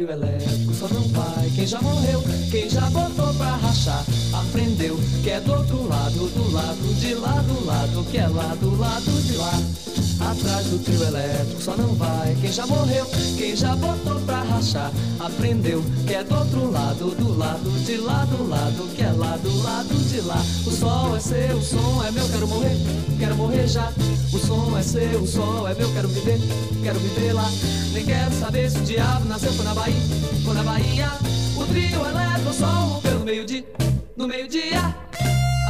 Trio 0.03 0.11
elétrico 0.11 0.73
só 0.73 0.87
não 0.89 1.01
vai 1.09 1.49
quem 1.55 1.65
já 1.65 1.81
morreu, 1.81 2.21
quem 2.51 2.69
já 2.69 2.89
botou 2.89 3.33
pra 3.35 3.55
rachar. 3.55 4.03
Aprendeu 4.33 4.99
que 5.23 5.29
é 5.29 5.39
do 5.39 5.53
outro 5.53 5.87
lado, 5.87 6.27
do 6.29 6.51
lado 6.51 6.99
de 6.99 7.13
lá, 7.15 7.41
do 7.41 7.65
lado 7.65 8.05
que 8.11 8.17
é 8.17 8.27
lá, 8.27 8.55
do 8.55 8.77
lado 8.77 9.23
de 9.23 9.35
lá. 9.37 9.92
Atrás 10.31 10.65
do 10.67 10.79
trio 10.79 11.03
elétrico 11.03 11.61
só 11.61 11.75
não 11.75 11.93
vai 11.95 12.35
quem 12.41 12.51
já 12.51 12.65
morreu, 12.65 13.05
quem 13.37 13.55
já 13.55 13.75
botou 13.75 14.19
pra 14.21 14.41
rachar. 14.43 14.91
Aprendeu 15.19 15.83
que 16.07 16.13
é 16.13 16.23
do 16.23 16.35
outro 16.35 16.71
lado, 16.71 17.15
do 17.15 17.37
lado 17.37 17.69
de 17.85 17.97
lá, 17.97 18.25
do 18.25 18.47
lado 18.47 18.95
que 18.95 19.03
é 19.03 19.11
lá, 19.11 19.37
do 19.37 19.63
lado 19.63 19.95
de 20.09 20.21
lá. 20.21 20.41
O 20.65 20.71
sol 20.71 21.15
é 21.15 21.19
seu, 21.19 21.57
o 21.57 21.61
som 21.61 22.03
é 22.03 22.11
meu, 22.11 22.27
quero 22.29 22.47
morrer, 22.47 22.77
quero 23.19 23.35
morrer 23.35 23.67
já. 23.67 23.91
O 24.33 24.39
som 24.39 24.77
é 24.77 24.81
seu, 24.81 25.21
o 25.21 25.27
sol 25.27 25.67
é 25.67 25.75
meu, 25.75 25.91
quero 25.93 26.07
viver, 26.07 26.39
quero 26.83 26.99
viver 26.99 27.33
lá. 27.33 27.49
Nem 27.91 28.05
quero 28.05 28.33
saber 28.39 28.71
se 28.71 28.77
o 28.77 28.81
diabo 28.81 29.25
nasceu 29.25 29.53
foi 29.53 29.65
na 29.65 29.73
Bahia, 29.73 30.01
foi 30.43 30.53
na 30.53 30.63
Bahia. 30.63 31.11
O 31.55 31.65
trio 31.65 32.05
elétrico 32.05 32.53
só 32.53 32.65
rompeu 32.65 33.19
no 33.19 33.25
meio-dia, 33.25 33.65
no 34.17 34.27
meio-dia. 34.27 34.95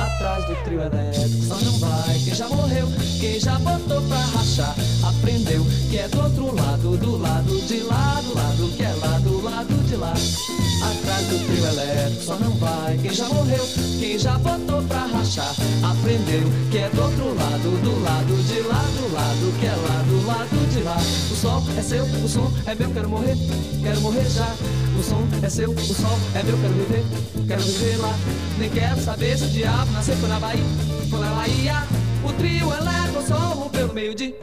Atrás 0.04 0.46
do 0.46 0.56
trio 0.64 0.82
elétrico 0.82 1.46
só 1.46 1.56
não 1.62 1.80
vai 1.80 2.20
quem 2.20 2.36
já 2.36 2.48
morreu, 2.50 2.88
quem 3.22 3.40
já 3.40 3.58
botou 3.60 4.02
pra 4.02 4.18
rachar. 4.18 4.76
Aprendeu 5.02 5.66
que 5.90 5.98
é 5.98 6.08
do 6.10 6.22
outro 6.22 6.56
lado, 6.56 6.98
do 6.98 7.18
lado 7.18 7.68
de 7.68 7.80
lá, 7.84 8.22
do 8.22 8.36
lado 8.36 8.76
que 8.76 8.84
é 8.84 8.94
lá, 9.02 9.18
do 9.20 9.42
lado 9.42 9.83
de 9.94 9.98
lá. 9.98 10.12
Atrás 10.12 11.28
do 11.28 11.46
trio 11.46 11.66
elétrico 11.66 12.24
só 12.24 12.36
não 12.36 12.52
vai 12.58 12.98
quem 12.98 13.14
já 13.14 13.28
morreu, 13.30 13.64
quem 14.00 14.18
já 14.18 14.38
botou 14.40 14.82
pra 14.84 15.06
rachar. 15.06 15.54
Aprendeu 15.84 16.50
que 16.72 16.78
é 16.80 16.90
do 16.90 17.02
outro 17.02 17.36
lado, 17.36 17.82
do 17.84 18.04
lado 18.04 18.44
de 18.44 18.60
lá, 18.62 18.82
do 18.82 19.14
lado 19.14 19.60
que 19.60 19.66
é 19.66 19.76
lá, 19.76 20.04
do 20.04 20.26
lado 20.26 20.70
de 20.72 20.82
lá. 20.82 20.98
O 20.98 21.36
sol 21.36 21.64
é 21.78 21.82
seu, 21.82 22.04
o 22.04 22.28
som 22.28 22.52
é 22.66 22.76
meu, 22.76 22.90
quero 22.92 23.10
morrer, 23.10 23.38
quero 23.84 24.02
morrer 24.02 24.30
já. 24.30 24.56
O 24.98 25.04
som 25.04 25.28
é 25.42 25.50
seu, 25.50 25.72
o 25.72 25.80
sol 25.80 26.20
é 26.36 26.44
meu, 26.44 26.58
quero 26.58 26.74
viver, 26.74 27.06
quero 27.48 27.62
viver 27.62 27.98
lá. 27.98 28.16
Nem 28.58 28.70
quero 28.70 29.00
saber 29.02 29.38
se 29.38 29.46
o 29.46 29.50
diabo 29.50 29.92
nasceu 29.92 30.16
na 30.28 30.40
Bahia, 30.40 30.64
foi 31.10 31.20
na 31.20 31.34
Bahia. 31.34 31.84
O 32.24 32.34
trio 32.34 32.74
elétrico 32.74 33.24
só 33.28 33.36
rompeu 33.36 33.88
no 33.88 33.94
meio-dia, 33.94 34.36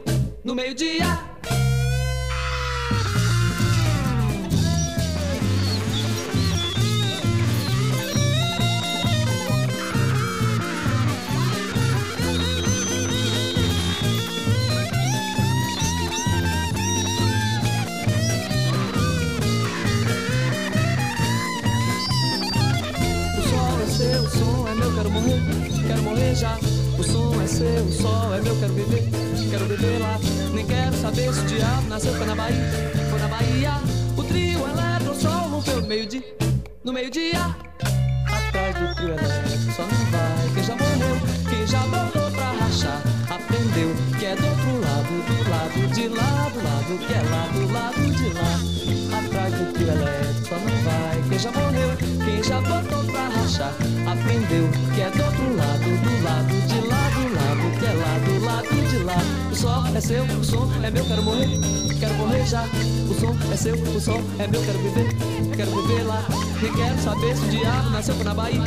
no 0.43 0.55
meio-dia. 0.55 1.31
O 26.41 27.03
som 27.03 27.39
é 27.39 27.45
seu, 27.45 27.83
o 27.83 27.91
sol 27.91 28.33
é 28.33 28.41
meu, 28.41 28.55
quero 28.57 28.73
viver, 28.73 29.07
quero 29.51 29.65
viver 29.65 29.99
lá. 29.99 30.19
Nem 30.51 30.65
quero 30.65 30.97
saber 30.97 31.31
se 31.31 31.39
o 31.39 31.45
diabo 31.45 31.87
nasceu 31.87 32.11
foi 32.15 32.25
na 32.25 32.33
Bahia, 32.33 32.91
foi 33.11 33.19
na 33.19 33.27
Bahia. 33.27 33.73
O 34.17 34.23
trio 34.23 34.67
elétrico 34.67 35.13
só 35.13 35.29
rompeu 35.29 35.81
no 35.81 35.87
meio-dia, 35.87 36.35
no 36.83 36.93
meio-dia. 36.93 37.55
Atrás 38.25 38.75
do 38.75 38.95
trio 38.95 39.09
elétrico 39.09 39.71
só 39.75 39.83
não 39.83 40.05
vai 40.09 40.49
quem 40.55 40.63
já 40.63 40.75
morreu, 40.75 41.21
quem 41.47 41.67
já 41.67 41.79
botou 41.81 42.31
pra 42.31 42.51
rachar. 42.53 43.03
Aprendeu 43.29 43.95
que 44.17 44.25
é 44.25 44.35
do 44.35 44.47
outro 44.47 44.81
lado, 44.81 45.13
do 45.27 45.47
lado 45.47 45.93
de 45.93 46.07
lá, 46.07 46.49
do 46.49 46.63
lado 46.63 46.97
que 47.05 47.13
é 47.13 47.21
lá, 47.29 47.47
do 47.53 47.71
lado 47.71 48.15
de 48.15 48.33
lá. 48.33 49.19
Atrás 49.19 49.53
do 49.53 49.73
trio 49.73 49.89
elétrico 49.89 50.30
já 51.41 51.51
morreu, 51.53 51.89
quem 52.23 52.43
já 52.43 52.61
botou 52.61 53.03
pra 53.11 53.27
rachar. 53.29 53.73
Aprendeu 54.05 54.69
que 54.93 55.01
é 55.01 55.09
do 55.09 55.23
outro 55.23 55.57
lado, 55.57 55.89
do 56.03 56.23
lado 56.23 56.53
de 56.67 56.87
lá, 56.87 57.09
do 57.09 57.23
lado 57.33 57.79
que 57.79 57.85
é 57.85 57.93
lá, 57.93 58.19
do 58.19 58.45
lado 58.45 58.89
de 58.89 58.97
lá. 58.99 59.17
O 59.51 59.55
sol 59.55 59.83
é 59.95 59.99
seu, 59.99 60.23
o 60.23 60.43
som 60.43 60.69
é 60.83 60.91
meu, 60.91 61.03
quero 61.03 61.23
morrer, 61.23 61.49
quero 61.99 62.13
morrer 62.13 62.45
já. 62.45 62.63
O 63.09 63.13
som 63.19 63.35
é 63.51 63.57
seu, 63.57 63.75
o 63.75 63.99
som 63.99 64.21
é 64.37 64.47
meu, 64.47 64.61
quero 64.61 64.77
viver, 64.79 65.09
quero 65.55 65.81
viver 65.81 66.03
lá. 66.03 66.23
Nem 66.61 66.73
quero 66.73 67.01
saber 67.01 67.35
se 67.35 67.45
o 67.45 67.49
diabo 67.49 67.89
nasceu 67.89 68.13
foi 68.13 68.25
na 68.25 68.33
Bahia, 68.35 68.61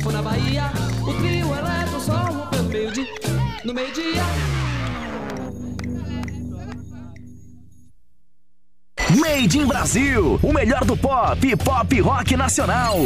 foi 0.00 0.12
na 0.12 0.22
Bahia. 0.22 0.70
O 1.02 1.14
trio 1.14 1.52
elétrico 1.52 1.98
rompeu 1.98 2.62
no 2.62 2.68
meio-dia, 2.68 3.06
no 3.64 3.74
meio-dia. 3.74 4.69
Made 9.18 9.58
in 9.58 9.66
Brasil, 9.66 10.38
o 10.40 10.52
melhor 10.52 10.84
do 10.84 10.96
pop 10.96 11.56
pop 11.56 12.00
rock 12.00 12.36
nacional. 12.36 12.96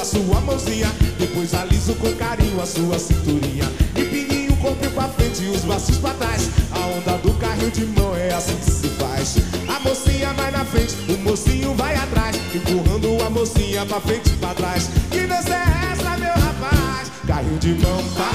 A 0.00 0.04
sua 0.04 0.40
mãozinha, 0.40 0.90
depois 1.18 1.52
aliso 1.52 1.94
com 1.96 2.10
carinho 2.14 2.58
a 2.60 2.64
sua 2.64 2.98
cinturinha. 2.98 3.70
Empininho 3.94 4.52
o 4.52 4.56
corpo 4.56 4.88
pra 4.92 5.08
frente 5.08 5.42
e 5.42 5.48
os 5.48 5.60
braços 5.60 5.98
pra 5.98 6.14
trás. 6.14 6.48
A 6.72 6.86
onda 6.86 7.18
do 7.18 7.34
carrinho 7.34 7.70
de 7.70 7.84
mão 7.84 8.16
é 8.16 8.32
assim 8.32 8.56
que 8.56 8.70
se 8.70 8.88
faz. 8.88 9.36
A 9.68 9.78
mocinha 9.80 10.32
vai 10.32 10.50
na 10.52 10.64
frente, 10.64 10.96
o 11.06 11.18
mocinho 11.18 11.74
vai 11.74 11.94
atrás, 11.96 12.34
empurrando 12.54 13.22
a 13.22 13.28
mocinha 13.28 13.84
pra 13.84 14.00
frente 14.00 14.30
e 14.30 14.36
pra 14.36 14.54
trás. 14.54 14.88
Que 15.10 15.26
dança 15.26 15.54
é 15.54 15.92
essa, 15.92 16.16
meu 16.16 16.32
rapaz? 16.32 17.10
Carrinho 17.26 17.58
de 17.58 17.74
mão 17.74 18.02
cá, 18.16 18.30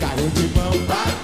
carrinho 0.00 0.30
de 0.30 0.48
mão 0.58 0.72
pra 0.86 1.15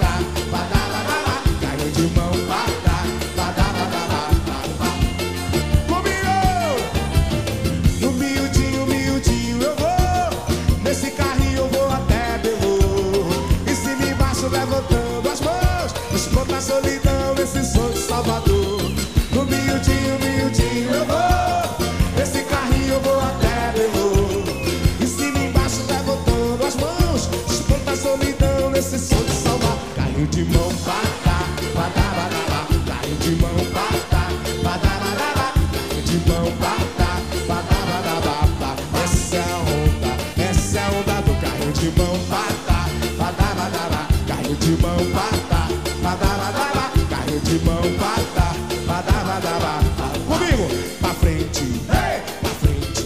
mão 41.96 42.18
pra 42.28 42.46
cá, 42.66 42.88
badabadaba 43.18 44.08
Carrinho 44.26 44.56
de 44.56 44.82
mão 44.82 44.96
pra 45.12 45.38
cá, 45.48 45.68
badabadaba 46.02 46.92
Carrinho 47.10 47.40
de 47.40 47.64
mão 47.64 47.82
pra 47.98 48.16
cá, 48.34 48.54
badabadaba 48.86 49.92
Comigo, 50.26 50.68
pra 51.00 51.14
frente, 51.14 51.64
pra 51.86 52.50
frente, 52.50 53.04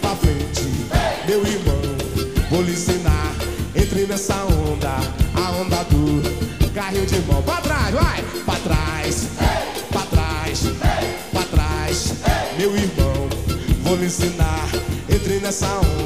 pra 0.00 0.16
frente. 0.16 0.66
Meu 1.26 1.46
irmão, 1.46 1.80
vou 2.50 2.62
lhe 2.62 2.72
ensinar. 2.72 3.34
Entre 3.74 4.06
nessa 4.06 4.34
onda, 4.44 4.96
a 5.34 5.50
onda 5.52 5.84
do 5.84 6.70
carrinho 6.74 7.06
de 7.06 7.20
mão. 7.20 7.42
Pra 7.42 7.56
trás, 7.56 7.94
vai! 7.94 8.22
Pra 8.44 8.56
trás, 8.56 9.28
pra 9.90 10.02
trás, 10.02 10.60
pra 11.32 11.42
trás. 11.42 12.14
Meu 12.58 12.76
irmão, 12.76 13.28
vou 13.84 13.96
lhe 13.96 14.06
ensinar. 14.06 14.68
Entre 15.08 15.38
nessa 15.40 15.66
onda, 15.66 15.99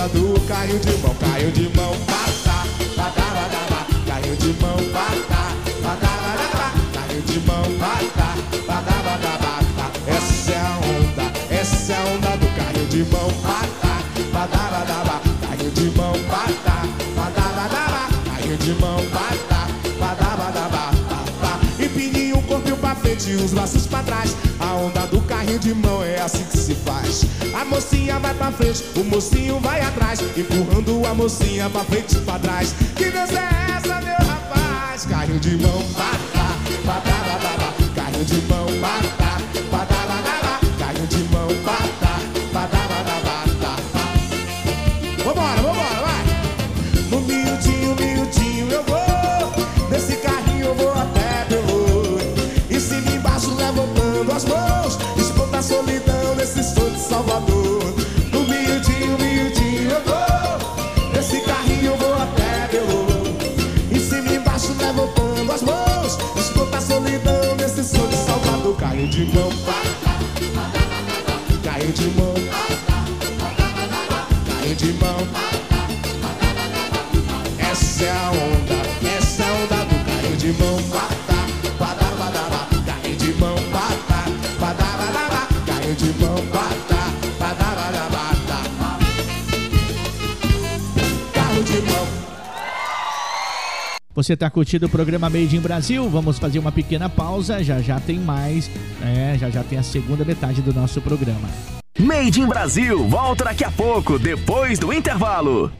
a 0.00 0.04
onda 0.04 0.08
do 0.08 0.40
carrinho 0.46 0.80
de 0.80 0.96
mão 0.98 1.14
Carrinho 1.14 1.52
de 1.52 1.76
mão, 1.76 1.94
pata, 2.06 2.66
badabadaba 2.96 3.86
Carrinho 4.06 4.36
de 4.36 4.52
mão, 4.60 4.76
pata, 4.92 5.42
badabadaba 5.82 6.72
Carrinho 6.94 7.22
de 7.22 7.40
mão, 7.40 7.62
pata, 7.78 8.66
badabadaba 8.66 9.60
Essa 10.06 10.52
é 10.52 10.58
a 10.58 10.78
onda, 10.78 11.54
essa 11.54 11.92
é 11.92 11.96
a 11.96 12.04
onda 12.14 12.36
do 12.36 12.46
carrinho 12.56 12.86
de 12.86 13.04
mão 13.04 13.30
Pata, 13.42 14.02
badabadaba 14.32 15.20
Carrinho 15.46 15.70
de 15.70 15.90
mão, 15.96 16.12
pata, 16.30 16.88
badabadaba 17.16 18.08
Carrinho 18.24 18.56
de 18.56 18.74
mão, 18.80 18.96
pata, 19.12 19.66
badabadaba 19.98 20.90
Empininho 21.78 22.38
o 22.38 22.42
corpo 22.42 22.76
pra 22.76 22.94
frente 22.94 23.30
e 23.30 23.34
os 23.34 23.52
braços 23.52 23.86
pra 23.86 24.02
trás 24.02 24.34
do 25.10 25.20
carrinho 25.22 25.58
de 25.58 25.74
mão 25.74 26.02
é 26.02 26.20
assim 26.20 26.44
que 26.44 26.56
se 26.56 26.74
faz. 26.74 27.24
A 27.54 27.64
mocinha 27.64 28.18
vai 28.18 28.32
pra 28.34 28.52
frente, 28.52 28.84
o 28.96 29.04
mocinho 29.04 29.58
vai 29.60 29.80
atrás 29.80 30.20
Empurrando 30.36 31.06
a 31.06 31.14
mocinha 31.14 31.68
pra 31.68 31.84
frente 31.84 32.16
e 32.16 32.20
pra 32.20 32.38
trás. 32.38 32.74
Que 32.96 33.10
dança 33.10 33.38
é 33.38 33.76
essa, 33.76 34.00
meu 34.00 34.14
rapaz? 34.14 35.06
Carrinho 35.06 35.40
de 35.40 35.56
mão, 35.56 35.82
pata, 35.94 36.29
Salvador. 69.00 69.00
Caiu 69.00 69.06
de 69.08 69.49
Você 94.22 94.34
está 94.34 94.50
curtindo 94.50 94.84
o 94.84 94.88
programa 94.90 95.30
Made 95.30 95.56
in 95.56 95.60
Brasil? 95.60 96.06
Vamos 96.10 96.38
fazer 96.38 96.58
uma 96.58 96.70
pequena 96.70 97.08
pausa. 97.08 97.64
Já 97.64 97.80
já 97.80 97.98
tem 97.98 98.18
mais. 98.18 98.70
É, 99.02 99.38
já 99.38 99.48
já 99.48 99.64
tem 99.64 99.78
a 99.78 99.82
segunda 99.82 100.26
metade 100.26 100.60
do 100.60 100.74
nosso 100.74 101.00
programa. 101.00 101.48
Made 101.98 102.38
in 102.38 102.46
Brasil 102.46 103.08
volta 103.08 103.44
daqui 103.44 103.64
a 103.64 103.70
pouco, 103.70 104.18
depois 104.18 104.78
do 104.78 104.92
intervalo. 104.92 105.72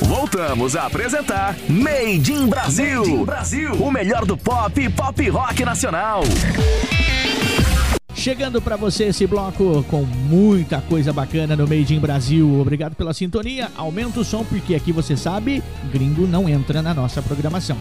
Voltamos 0.00 0.74
a 0.74 0.86
apresentar 0.86 1.54
Made 1.68 2.32
in 2.32 2.46
Brasil. 2.46 3.26
Brasil, 3.26 3.74
o 3.74 3.90
melhor 3.90 4.24
do 4.24 4.34
pop 4.34 4.80
e 4.80 4.88
pop 4.88 5.28
rock 5.28 5.62
nacional. 5.62 6.22
Chegando 8.22 8.62
para 8.62 8.76
você 8.76 9.06
esse 9.06 9.26
bloco 9.26 9.82
com 9.90 10.02
muita 10.02 10.80
coisa 10.80 11.12
bacana 11.12 11.56
no 11.56 11.66
Made 11.66 11.92
in 11.92 11.98
Brasil. 11.98 12.60
Obrigado 12.60 12.94
pela 12.94 13.12
sintonia. 13.12 13.68
Aumenta 13.74 14.20
o 14.20 14.24
som 14.24 14.44
porque 14.44 14.76
aqui 14.76 14.92
você 14.92 15.16
sabe, 15.16 15.60
gringo 15.90 16.24
não 16.24 16.48
entra 16.48 16.80
na 16.80 16.94
nossa 16.94 17.20
programação. 17.20 17.76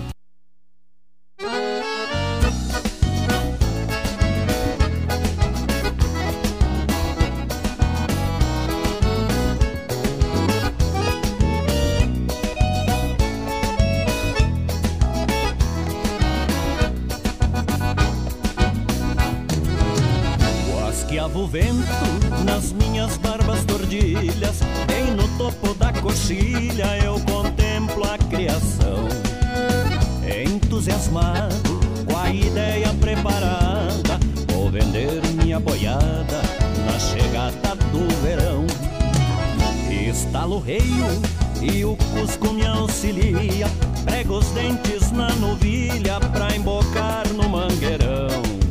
Estalo 40.61 40.63
o 40.63 40.63
reio 40.63 41.21
e 41.61 41.85
o 41.85 41.95
cusco 41.95 42.53
me 42.53 42.65
auxilia 42.65 43.67
Prego 44.03 44.37
os 44.37 44.47
dentes 44.51 45.11
na 45.11 45.29
novilha 45.35 46.19
pra 46.31 46.55
embocar 46.55 47.27
no 47.33 47.49
mangueirão 47.49 48.61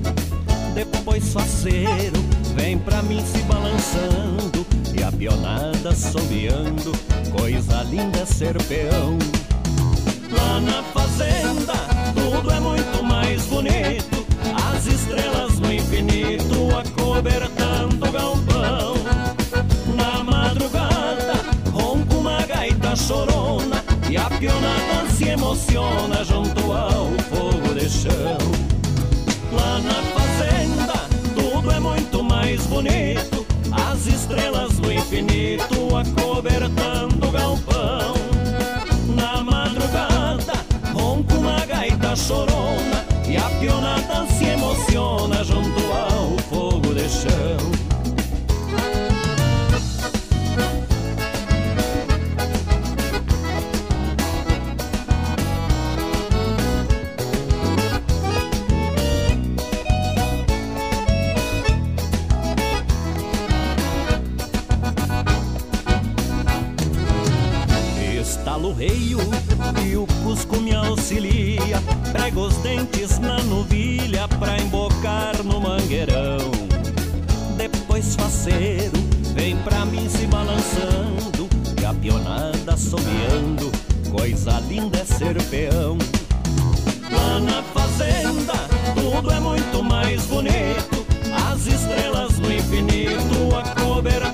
depois 0.75 1.33
faceiro 1.33 2.17
vem 2.55 2.79
pra 2.79 3.03
mim 3.03 3.21
se 3.25 3.39
balançando 3.43 4.67
e 4.97 5.03
a 5.03 5.11
pionada 5.11 5.95
sobeando, 5.95 6.93
coisa 7.37 7.83
linda 7.83 8.25
ser 8.25 8.57
peão. 8.65 9.19
Lá 10.31 10.61
na 10.61 10.83
fazenda 10.85 11.75
tudo 12.15 12.51
é 12.51 12.61
muito 12.61 13.03
mais 13.03 13.45
bonito, 13.47 14.27
as 14.73 14.87
estrelas 14.87 15.59
no 15.59 15.73
infinito 15.73 16.69
acobertando 16.79 18.09
o 18.09 18.13
galpão. 18.13 18.60
Chorona 23.11 23.83
e 24.09 24.17
a 24.17 24.31
pionada 24.31 25.11
se 25.11 25.31
emociona 25.31 26.23
junto 26.25 26.73
ao 26.73 27.09
fogo 27.29 27.75
de 27.75 27.89
chão. 27.91 28.39
Lá 29.53 29.81
na 29.81 30.01
fazenda 30.15 30.95
tudo 31.35 31.73
é 31.73 31.81
muito 31.81 32.23
mais 32.23 32.65
bonito. 32.67 33.45
As 33.73 34.07
estrelas 34.07 34.79
no 34.79 34.93
infinito 34.93 35.97
acobertando 35.97 37.27
o 37.27 37.33
galpão. 37.33 38.15
Na 39.17 39.43
madrugada 39.43 40.65
ronca 40.95 41.35
uma 41.35 41.67
gaita 41.67 42.15
chorona 42.15 43.05
e 43.29 43.37
a 43.37 43.51
pionada 43.59 44.25
se 44.39 44.45
emociona 44.45 45.43
junto 45.43 45.81
ao 45.93 46.39
fogo 46.49 46.95
de 46.95 47.09
chão. 47.09 47.80
Dentes 72.63 73.19
na 73.19 73.39
novilha 73.43 74.27
pra 74.39 74.59
embocar 74.59 75.43
no 75.45 75.61
mangueirão. 75.61 76.39
Depois 77.57 78.15
faceiro 78.15 78.93
vem 79.35 79.57
pra 79.59 79.85
mim 79.85 80.09
se 80.09 80.27
balançando 80.27 81.49
E 81.81 81.85
a 81.85 81.93
pionada 81.93 82.77
sobeando, 82.77 83.71
coisa 84.11 84.61
linda 84.61 84.99
é 84.99 85.05
ser 85.05 85.43
peão. 85.45 85.99
Lá 87.11 87.41
na 87.41 87.63
fazenda 87.63 88.55
tudo 88.95 89.31
é 89.33 89.41
muito 89.41 89.83
mais 89.83 90.25
bonito 90.27 91.05
As 91.51 91.67
estrelas 91.67 92.39
no 92.39 92.53
infinito 92.53 93.57
acobertando 93.57 94.30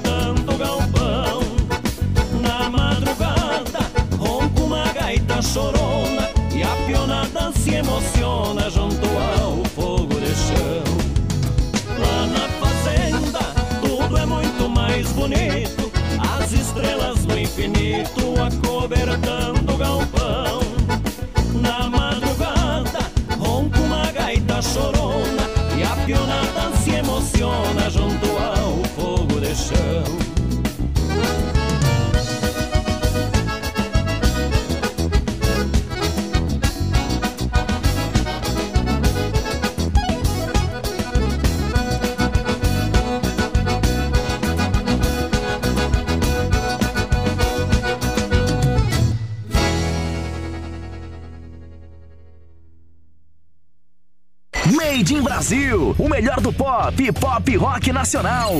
se 7.67 7.75
emociona 7.75 8.71
junto 8.71 9.09
ao 9.41 9.65
fogo 9.75 10.15
de 10.21 10.33
chão. 10.37 10.85
Lá 11.99 12.27
na 12.27 12.49
fazenda 12.61 13.41
tudo 13.81 14.17
é 14.17 14.25
muito 14.25 14.69
mais 14.69 15.11
bonito. 15.11 15.91
As 16.17 16.53
estrelas 16.53 17.25
no 17.25 17.37
infinito 17.37 18.35
acobertando 18.41 19.75
o 19.75 19.77
galpão. 19.77 20.61
Na 21.61 21.91
madrugada 21.91 23.11
ronca 23.37 23.81
uma 23.81 24.13
gaita 24.13 24.63
chorona. 24.63 25.51
E 25.77 25.83
a 25.83 25.97
pionada 26.07 26.77
se 26.77 26.91
emociona 26.93 27.91
junto 27.91 28.27
ao 28.39 28.85
fogo 28.95 29.41
de 29.41 29.55
chão 29.57 30.26
Brasil, 55.47 55.95
o 55.97 56.09
melhor 56.09 56.41
do 56.41 56.53
pop 56.53 57.13
pop 57.13 57.57
rock 57.57 57.93
nacional. 57.93 58.53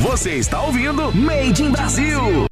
Você 0.00 0.36
está 0.36 0.62
ouvindo 0.62 1.14
Made 1.14 1.62
in 1.62 1.72
Brasil. 1.72 2.46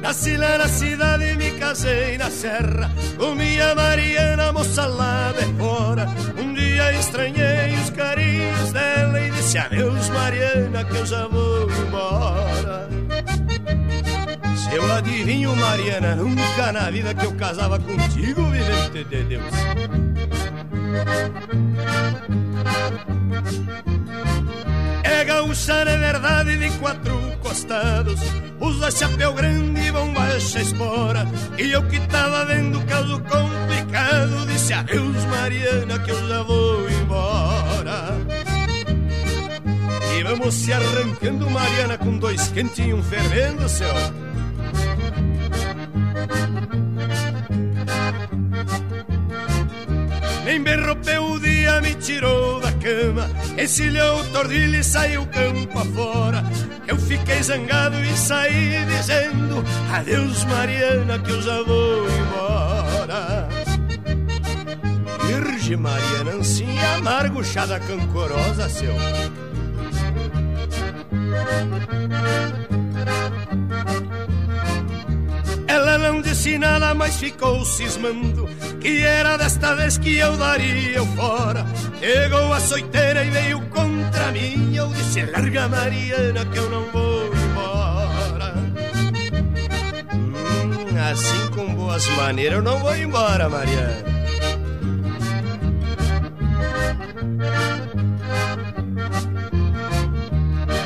Nasci 0.00 0.38
lá 0.38 0.56
na 0.56 0.68
cidade 0.68 1.36
me 1.36 1.50
casei 1.58 2.16
na 2.16 2.30
serra 2.30 2.90
Com 3.18 3.34
minha 3.34 3.74
Mariana, 3.74 4.52
moça 4.54 4.86
lá 4.86 5.32
de 5.32 5.44
fora 5.58 6.08
Um 6.38 6.54
dia 6.54 6.94
estranhei 6.94 7.74
os 7.74 7.90
carinhos 7.90 8.72
dela 8.72 9.20
E 9.20 9.30
disse 9.32 9.58
adeus 9.58 10.08
Mariana 10.08 10.82
que 10.84 10.96
eu 10.96 11.04
já 11.04 11.28
vou 11.28 11.68
embora 11.70 12.88
eu 14.72 14.92
adivinho, 14.92 15.56
Mariana, 15.56 16.14
nunca 16.14 16.72
na 16.72 16.90
vida 16.90 17.14
que 17.14 17.24
eu 17.24 17.32
casava 17.34 17.78
contigo, 17.78 18.42
vivente 18.50 19.04
de 19.04 19.24
Deus. 19.24 19.54
É 25.02 25.24
gaúcha, 25.24 25.72
é 25.72 25.96
verdade, 25.96 26.56
de 26.56 26.70
quatro 26.78 27.18
costados 27.42 28.20
Usa 28.60 28.90
chapéu 28.90 29.32
grande 29.32 29.80
e 29.80 29.90
vão 29.90 30.12
baixa 30.12 30.60
espora 30.60 31.26
E 31.56 31.70
eu 31.70 31.82
que 31.88 32.00
tava 32.08 32.44
vendo 32.46 32.80
caso 32.86 33.20
complicado 33.20 34.46
Disse 34.46 34.72
adeus, 34.72 35.24
Mariana, 35.26 35.98
que 35.98 36.10
eu 36.10 36.28
já 36.28 36.42
vou 36.42 36.90
embora 36.90 38.16
E 40.16 40.22
vamos 40.22 40.54
se 40.54 40.72
arrancando, 40.72 41.50
Mariana, 41.50 41.96
com 41.96 42.18
dois 42.18 42.48
quentinhos 42.48 43.06
fervendo, 43.06 43.68
céu. 43.68 43.94
Nem 50.44 50.62
berropeu 50.62 51.38
dia 51.38 51.80
me 51.80 51.94
tirou 51.94 52.58
da 52.60 52.72
cama. 52.72 53.28
Encilhou 53.62 54.20
o 54.20 54.24
tordilho 54.30 54.76
e 54.76 54.82
saiu 54.84 55.26
campo 55.26 55.78
afora. 55.78 56.42
Eu 56.86 56.96
fiquei 56.96 57.42
zangado 57.42 57.96
e 58.00 58.16
saí 58.16 58.84
dizendo 58.86 59.62
Adeus 59.92 60.44
Mariana 60.44 61.18
que 61.18 61.30
eu 61.30 61.42
já 61.42 61.62
vou 61.62 62.06
embora. 62.08 63.48
Virgem 65.26 65.76
Mariana 65.76 66.30
ansia, 66.32 66.94
amargo 66.96 67.44
chá 67.44 67.66
da 67.66 67.78
cancorosa 67.78 68.68
seu 68.70 68.94
disse 76.22 76.58
nada, 76.58 76.94
mas 76.94 77.16
ficou 77.16 77.64
cismando 77.64 78.48
Que 78.80 79.02
era 79.02 79.36
desta 79.36 79.74
vez 79.74 79.98
que 79.98 80.16
eu 80.16 80.36
daria 80.36 80.98
eu 80.98 81.06
fora. 81.06 81.66
Chegou 82.00 82.52
a 82.52 82.60
soiteira 82.60 83.24
e 83.24 83.30
veio 83.30 83.60
contra 83.68 84.32
mim. 84.32 84.74
Eu 84.74 84.88
disse, 84.88 85.22
larga 85.22 85.68
Mariana 85.68 86.44
que 86.44 86.58
eu 86.58 86.70
não 86.70 86.84
vou 86.92 87.26
embora. 87.34 88.54
Hum, 90.14 91.10
Assim 91.10 91.50
com 91.54 91.74
boas 91.74 92.06
maneiras 92.10 92.58
eu 92.58 92.62
não 92.62 92.78
vou 92.78 92.96
embora, 92.96 93.48
Mariana. 93.48 94.04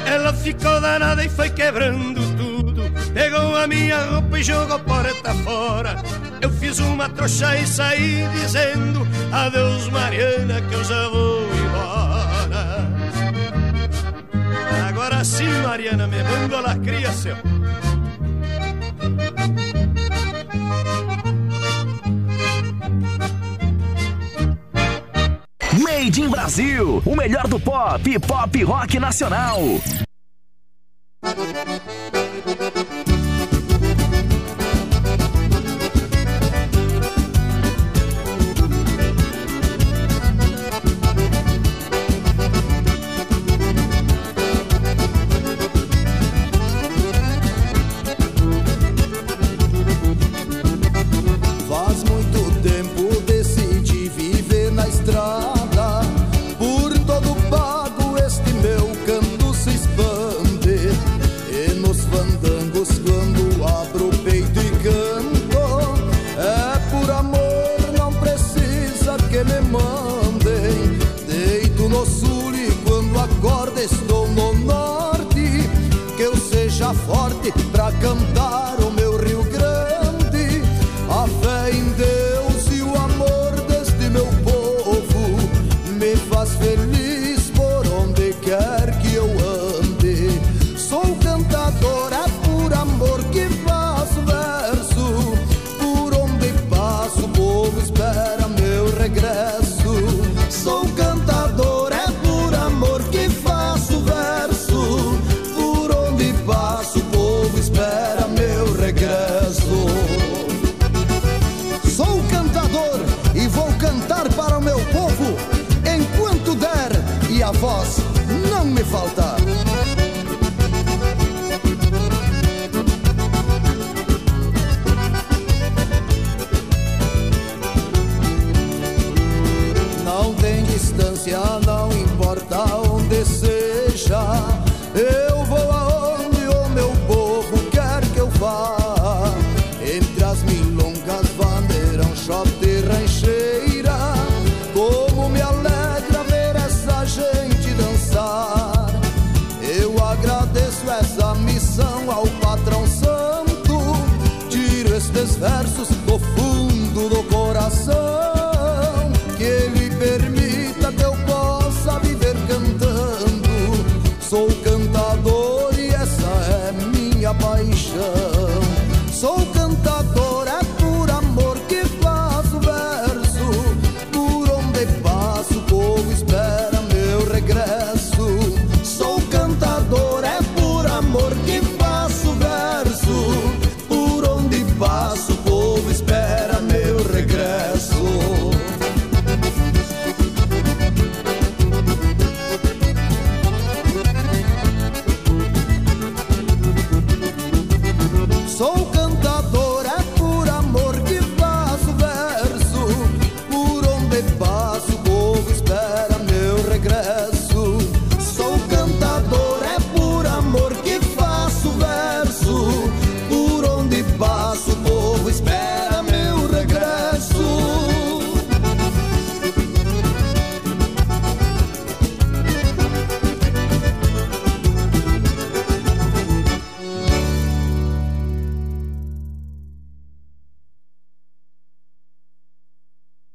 Ela 0.06 0.32
ficou 0.34 0.80
danada 0.80 1.24
e 1.24 1.28
foi 1.28 1.50
quebrando. 1.50 2.21
Pegou 3.14 3.56
a 3.56 3.66
minha 3.66 4.04
roupa 4.06 4.38
e 4.38 4.42
jogou 4.42 4.78
porta 4.78 5.34
fora. 5.44 6.02
Eu 6.40 6.50
fiz 6.50 6.78
uma 6.78 7.08
trouxa 7.08 7.56
e 7.58 7.66
saí 7.66 8.26
dizendo: 8.32 9.06
Adeus, 9.30 9.88
Mariana, 9.88 10.60
que 10.62 10.74
eu 10.74 10.84
já 10.84 11.08
vou 11.08 11.42
embora. 11.54 12.88
Agora 14.88 15.24
sim, 15.24 15.50
Mariana, 15.62 16.06
me 16.06 16.22
manda 16.22 16.70
a 16.70 16.78
cria, 16.78 17.12
seu. 17.12 17.36
Made 25.78 26.20
in 26.20 26.30
Brasil, 26.30 27.02
o 27.04 27.16
melhor 27.16 27.46
do 27.46 27.60
pop 27.60 28.18
pop 28.20 28.64
rock 28.64 28.98
nacional. 28.98 29.60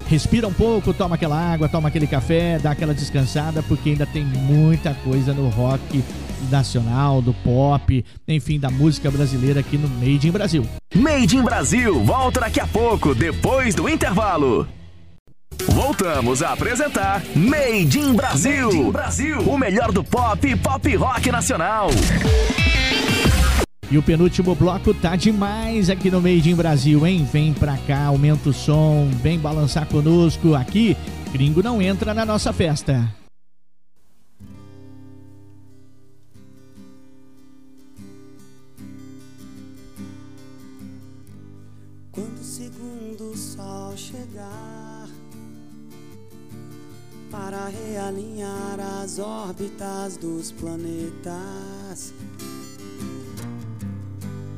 Respira 0.10 0.48
um 0.48 0.54
pouco, 0.54 0.94
toma 0.94 1.16
aquela 1.16 1.38
água, 1.38 1.68
toma 1.68 1.90
aquele 1.90 2.08
café, 2.08 2.58
dá 2.58 2.72
aquela 2.72 2.94
descansada, 2.94 3.62
porque 3.64 3.90
ainda 3.90 4.06
tem 4.06 4.24
muita 4.24 4.94
coisa 5.04 5.34
no 5.34 5.50
rock 5.50 6.04
nacional, 6.50 7.22
do 7.22 7.34
pop, 7.34 8.06
enfim, 8.28 8.60
da 8.60 8.70
música 8.70 9.12
brasileira 9.12 9.60
aqui 9.60 9.78
no 9.78 9.90
Made 9.90 10.28
in 10.28 10.32
Brasil. 10.32 10.66
Made 10.96 11.36
in 11.36 11.44
Brasil 11.44 12.04
volta 12.04 12.40
daqui 12.40 12.60
a 12.60 12.68
pouco, 12.68 13.14
depois 13.14 13.76
do 13.76 13.90
intervalo. 13.90 14.68
Voltamos 15.70 16.42
a 16.42 16.54
apresentar 16.54 17.22
Made 17.36 18.00
in 18.00 18.14
Brasil, 18.14 18.68
Made 18.68 18.78
in 18.78 18.92
Brasil. 18.92 19.40
o 19.42 19.58
melhor 19.58 19.92
do 19.92 20.04
pop 20.04 20.48
e 20.48 20.56
pop 20.56 20.96
rock 20.96 21.32
nacional. 21.32 21.90
E 23.90 23.98
o 23.98 24.04
penúltimo 24.04 24.54
bloco 24.54 24.94
tá 24.94 25.16
demais 25.16 25.90
aqui 25.90 26.12
no 26.12 26.22
Made 26.22 26.50
in 26.50 26.56
Brasil, 26.56 27.08
hein? 27.08 27.26
Vem 27.32 27.54
pra 27.54 27.78
cá, 27.78 28.08
aumenta 28.08 28.50
o 28.50 28.54
som, 28.54 29.10
vem 29.24 29.40
balançar 29.40 29.88
conosco 29.88 30.54
aqui. 30.56 30.98
Gringo 31.32 31.64
não 31.64 31.82
entra 31.82 32.14
na 32.14 32.26
nossa 32.26 32.52
festa. 32.52 33.10
Quando 42.12 42.42
o 42.42 42.44
segundo 42.44 43.38
sol 43.38 43.96
chegar 43.96 45.08
para 47.32 47.68
realinhar 47.68 48.80
as 49.02 49.18
órbitas 49.18 50.18
dos 50.18 50.52
planetas, 50.52 52.14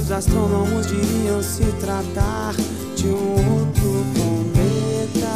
os 0.00 0.12
astrônomos 0.12 0.86
diriam 0.86 1.42
se 1.42 1.64
tratar 1.80 2.54
de 2.96 3.08
um 3.08 3.60
outro 3.60 4.04
cometa. 4.16 5.28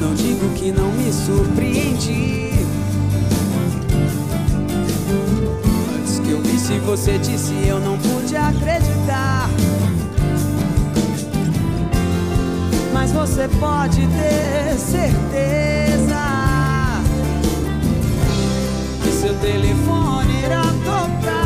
Não 0.00 0.14
digo 0.14 0.48
que 0.54 0.72
não 0.72 0.90
me 0.92 1.12
surpreendi. 1.12 2.49
Visse 6.70 6.78
você 6.80 7.18
disse 7.18 7.52
eu 7.66 7.80
não 7.80 7.98
pude 7.98 8.36
acreditar. 8.36 9.50
Mas 12.92 13.10
você 13.12 13.48
pode 13.58 14.06
ter 14.06 14.78
certeza 14.78 16.20
que 19.02 19.10
seu 19.10 19.34
telefone 19.40 20.44
irá 20.44 20.62
tocar 20.84 21.40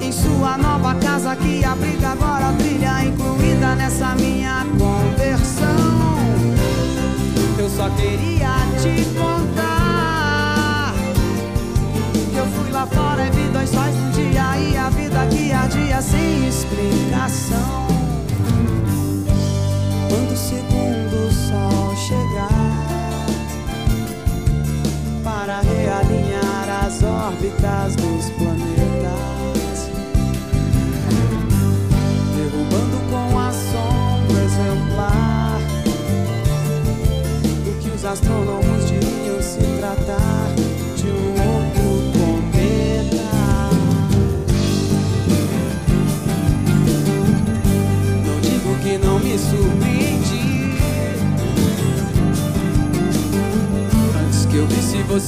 em 0.00 0.10
sua 0.10 0.58
nova 0.58 0.94
casa 0.96 1.36
que 1.36 1.64
abriga 1.64 2.08
agora 2.10 2.48
a 2.48 2.52
trilha 2.54 3.04
incluída 3.04 3.76
nessa 3.76 4.14
minha 4.16 4.66
conversão. 4.78 6.18
Eu 7.58 7.68
só 7.70 7.88
queria 7.90 8.54
te 8.80 9.04
contar 9.16 9.73
fora 12.86 13.26
e 13.26 13.30
vi 13.30 13.48
dois 13.52 13.70
sóis 13.70 13.94
no 13.94 14.10
dia 14.12 14.58
e 14.58 14.76
a 14.76 14.90
vida 14.90 15.26
que 15.26 15.52
ardia 15.52 16.02
sem 16.02 16.48
explicação. 16.48 17.86
Quando 20.08 20.32
o 20.32 20.36
segundo 20.36 21.32
sol 21.32 21.96
chegar 21.96 22.74
para 25.22 25.60
realinhar 25.60 26.84
as 26.84 27.02
órbitas 27.02 27.96
dos 27.96 28.30
planetas, 28.30 28.73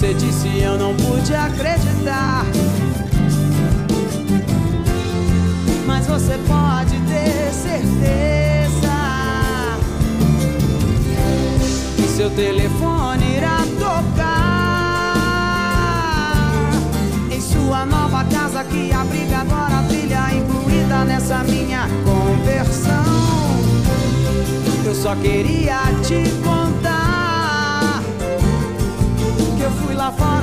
você 0.07 0.15
disse 0.15 0.61
eu 0.61 0.79
não 0.79 0.95
pude 0.95 1.35
acreditar. 1.35 2.47
Mas 5.85 6.07
você 6.07 6.39
pode 6.47 6.97
ter 7.07 7.53
certeza 7.53 8.93
que 11.97 12.03
seu 12.03 12.31
telefone 12.31 13.37
irá 13.37 13.59
tocar 13.81 15.17
em 17.31 17.41
sua 17.41 17.85
nova 17.85 18.25
casa 18.25 18.63
que 18.63 18.93
abriga 18.93 19.39
agora 19.39 19.81
a 19.81 19.83
trilha 19.89 20.35
incluída 20.35 21.05
nessa 21.05 21.43
minha 21.43 21.89
conversão. 22.05 23.05
Eu 24.85 24.95
só 24.95 25.17
queria 25.17 25.81
te 26.05 26.31
contar 26.45 26.66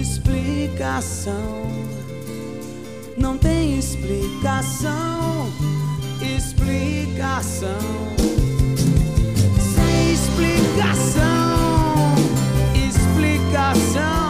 Explicação. 0.00 1.62
Não 3.18 3.36
tem 3.36 3.78
explicação. 3.78 5.52
Explicação. 6.22 7.68
Sem 9.74 10.12
explicação. 10.14 11.24
Explicação. 12.74 14.23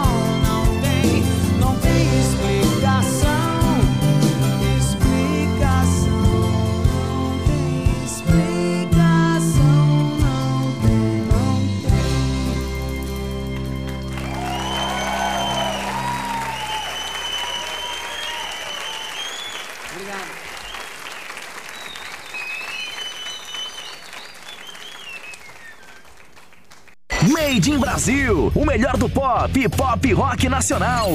Brasil, 28.04 28.52
o 28.54 28.66
melhor 28.66 28.98
do 28.98 29.08
pop 29.08 29.68
pop 29.70 30.12
rock 30.12 30.46
nacional. 30.46 31.08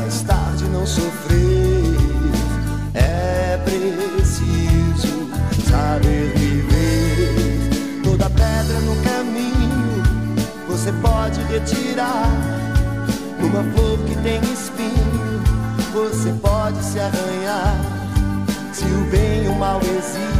mais 0.00 0.22
tarde 0.22 0.64
não 0.64 0.86
sofrer. 0.86 1.94
É 2.94 3.58
preciso 3.64 5.28
saber 5.68 6.32
viver. 6.36 8.02
Toda 8.02 8.30
pedra 8.30 8.80
no 8.80 8.96
caminho 9.02 10.02
você 10.66 10.90
pode 10.92 11.40
retirar. 11.52 12.30
Uma 13.42 13.62
flor 13.72 13.98
que 14.06 14.14
tem 14.16 14.40
espinho 14.52 15.42
você 15.92 16.32
pode 16.40 16.82
se 16.82 16.98
arranhar. 16.98 17.76
Se 18.72 18.84
o 18.84 19.10
bem 19.10 19.44
e 19.44 19.48
o 19.48 19.54
mal 19.54 19.80
existem 19.82 20.39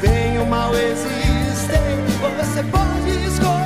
bem 0.00 0.38
ou 0.38 0.44
o 0.44 0.48
mal 0.48 0.72
existem. 0.74 1.78
Você 2.20 2.62
pode 2.64 3.26
escolher. 3.26 3.57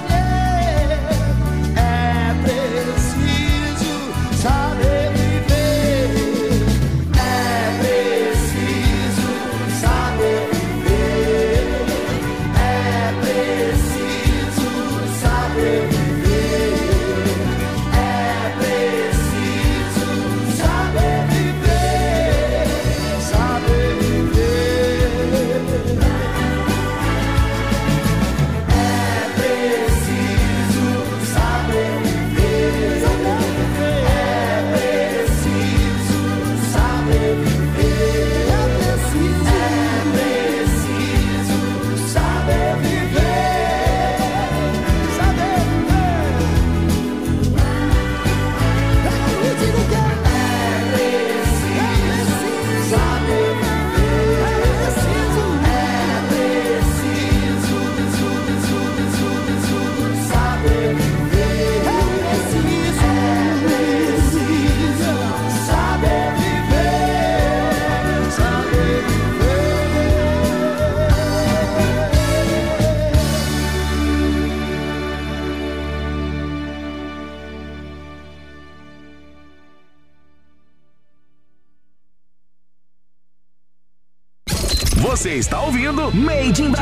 ouvindo 85.88 86.12
Made 86.14 86.62
in 86.62 86.70
Brasil. 86.70 86.81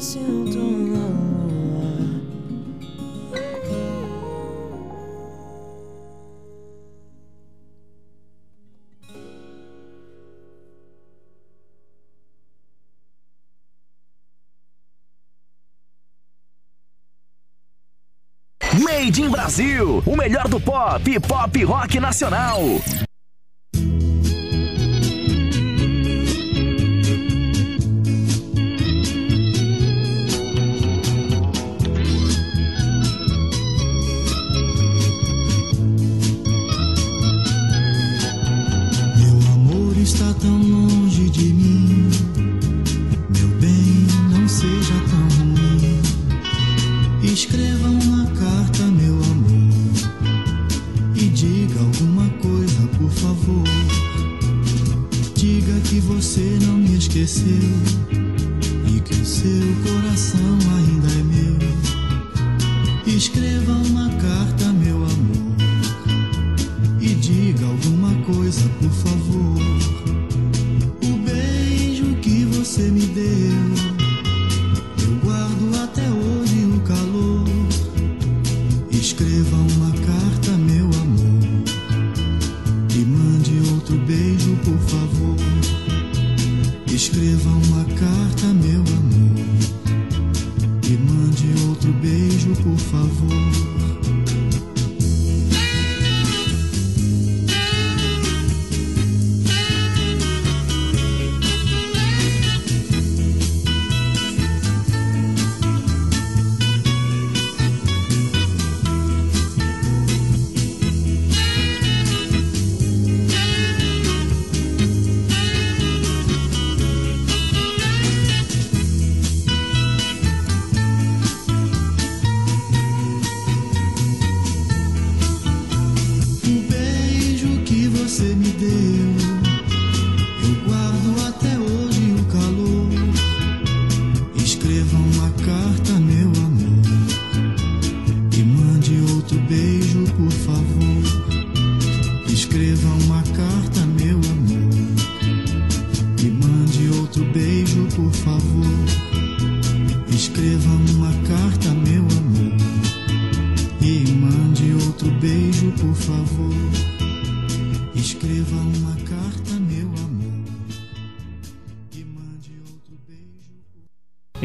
Sinto 0.00 0.58
na 0.58 0.96
lua. 0.96 1.90
Made 18.82 19.20
in 19.20 19.30
Brasil, 19.30 20.02
o 20.06 20.16
melhor 20.16 20.48
do 20.48 20.58
pop 20.58 21.20
pop 21.20 21.64
rock 21.64 22.00
nacional. 22.00 22.58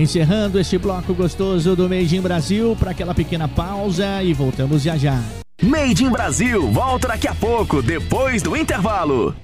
Encerrando 0.06 0.60
este 0.60 0.78
bloco 0.78 1.16
gostoso 1.16 1.76
do 1.76 1.90
Made 1.90 2.16
in 2.16 2.22
Brasil 2.22 2.78
para 2.80 2.92
aquela 2.92 3.16
pequena 3.16 3.48
pausa 3.48 4.22
e 4.22 4.36
voltamos 4.36 4.84
já 4.84 4.96
já. 4.96 5.20
Made 5.64 6.04
in 6.04 6.12
Brasil 6.12 6.70
volta 6.72 7.08
daqui 7.08 7.28
a 7.28 7.34
pouco, 7.34 7.82
depois 7.82 8.44
do 8.44 8.56
intervalo. 8.56 9.36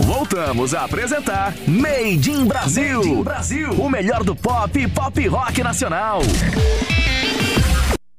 Voltamos 0.00 0.74
a 0.74 0.84
apresentar 0.84 1.54
Made 1.68 2.28
in 2.28 2.44
Brasil, 2.44 2.96
Made 2.96 3.08
in 3.08 3.22
Brasil, 3.22 3.70
o 3.70 3.88
melhor 3.88 4.24
do 4.24 4.34
pop 4.34 4.76
e 4.76 4.88
pop 4.88 5.28
rock 5.28 5.62
nacional. 5.62 6.22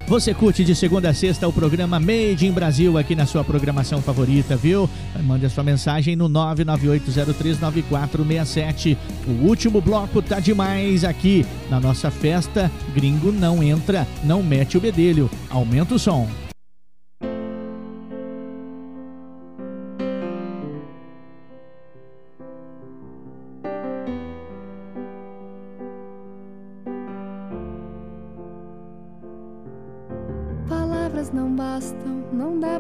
Você 0.08 0.36
curte 0.36 0.64
de 0.64 0.76
segunda 0.76 1.10
a 1.10 1.14
sexta 1.16 1.48
o 1.48 1.54
programa 1.54 2.00
Made 2.00 2.46
in 2.46 2.52
Brasil 2.52 2.96
aqui 2.96 3.16
na 3.16 3.26
sua 3.26 3.44
programação 3.44 4.04
favorita, 4.04 4.56
viu? 4.56 4.88
Mande 5.24 5.48
a 5.48 5.50
sua 5.50 5.64
mensagem 5.64 6.16
no 6.16 6.30
998039467. 6.30 8.96
O 9.28 9.48
último 9.48 9.82
bloco 9.82 10.22
tá 10.22 10.40
demais 10.40 11.04
aqui 11.04 11.44
na 11.72 11.80
nossa 11.80 12.12
festa. 12.12 12.72
Gringo 12.94 13.32
não 13.32 13.64
entra, 13.64 14.08
não 14.24 14.44
mete 14.44 14.78
o 14.78 14.82
bedelho. 14.82 15.28
Aumenta 15.50 15.96
o 15.96 16.00
som. 16.00 16.30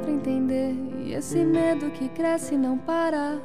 Pra 0.06 0.14
entender. 0.14 0.76
E 1.04 1.14
esse 1.14 1.44
medo 1.44 1.90
que 1.92 2.08
cresce 2.10 2.54
e 2.54 2.58
não 2.58 2.78
para. 2.78 3.42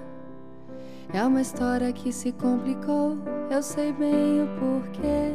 É 1.13 1.23
uma 1.25 1.41
história 1.41 1.93
que 1.93 2.13
se 2.13 2.31
complicou, 2.31 3.19
eu 3.51 3.63
sei 3.63 3.93
bem 3.93 4.43
o 4.43 4.49
porquê. 4.61 5.35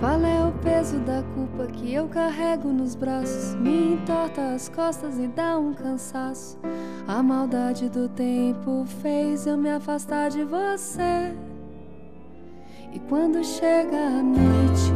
Qual 0.00 0.20
é 0.20 0.46
o 0.46 0.52
peso 0.62 0.98
da 1.00 1.22
culpa 1.34 1.66
que 1.66 1.92
eu 1.92 2.06
carrego 2.08 2.68
nos 2.68 2.94
braços? 2.94 3.54
Me 3.56 3.94
entorta 3.94 4.54
as 4.54 4.68
costas 4.68 5.18
e 5.18 5.26
dá 5.26 5.58
um 5.58 5.74
cansaço. 5.74 6.58
A 7.06 7.22
maldade 7.22 7.88
do 7.90 8.08
tempo 8.08 8.84
fez 9.02 9.46
eu 9.46 9.56
me 9.56 9.70
afastar 9.70 10.30
de 10.30 10.44
você. 10.44 11.34
E 12.92 12.98
quando 13.00 13.44
chega 13.44 13.96
a 13.96 14.22
noite 14.22 14.92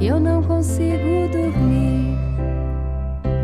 eu 0.00 0.18
não 0.18 0.42
consigo 0.42 1.28
dormir, 1.30 1.99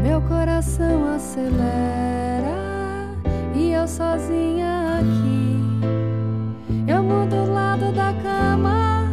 meu 0.07 0.20
coração 0.23 1.16
acelera 1.16 2.55
e 3.57 3.73
eu 3.73 3.89
sozinha 3.89 5.01
aqui. 5.01 5.61
Eu 6.87 7.03
mudo 7.03 7.35
o 7.35 7.53
lado 7.53 7.93
da 7.93 8.15
cama, 8.23 9.11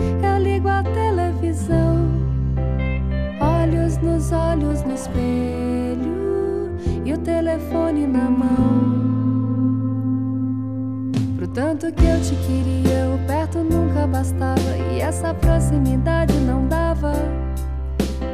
eu 0.00 0.42
ligo 0.42 0.66
a 0.66 0.82
televisão. 0.82 2.08
Olhos 3.40 3.96
nos 3.98 4.32
olhos 4.32 4.82
no 4.82 4.94
espelho 4.94 6.74
e 7.04 7.12
o 7.12 7.18
telefone 7.18 8.04
na 8.04 8.28
mão. 8.28 9.04
Pro 11.36 11.46
tanto 11.46 11.92
que 11.92 12.04
eu 12.04 12.20
te 12.20 12.34
queria, 12.44 13.14
o 13.14 13.18
perto 13.28 13.58
nunca 13.58 14.08
bastava 14.08 14.76
e 14.92 15.00
essa 15.00 15.32
proximidade 15.32 16.34
não 16.40 16.66
dava. 16.66 17.43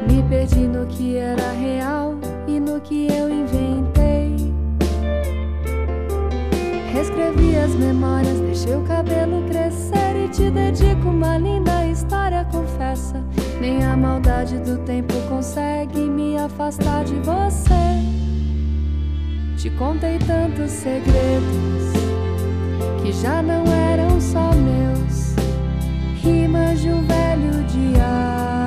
Me 0.07 0.23
perdi 0.23 0.67
no 0.67 0.85
que 0.87 1.17
era 1.17 1.51
real 1.51 2.15
e 2.47 2.59
no 2.59 2.79
que 2.81 3.07
eu 3.07 3.29
inventei. 3.29 4.51
Reescrevi 6.91 7.55
as 7.55 7.73
memórias, 7.75 8.39
deixei 8.39 8.75
o 8.75 8.83
cabelo 8.83 9.43
crescer 9.47 10.15
e 10.25 10.27
te 10.29 10.49
dedico 10.49 11.09
uma 11.09 11.37
linda 11.37 11.85
história, 11.87 12.45
confessa. 12.51 13.23
Nem 13.59 13.83
a 13.83 13.95
maldade 13.95 14.57
do 14.59 14.77
tempo 14.79 15.13
consegue 15.29 15.99
me 15.99 16.37
afastar 16.37 17.05
de 17.05 17.15
você. 17.15 17.71
Te 19.57 19.69
contei 19.71 20.17
tantos 20.17 20.71
segredos 20.71 21.93
que 23.01 23.11
já 23.11 23.41
não 23.41 23.63
eram 23.65 24.19
só 24.19 24.51
meus. 24.53 25.35
Rimas 26.21 26.81
de 26.81 26.89
um 26.89 27.05
velho 27.05 27.63
diabo. 27.65 28.60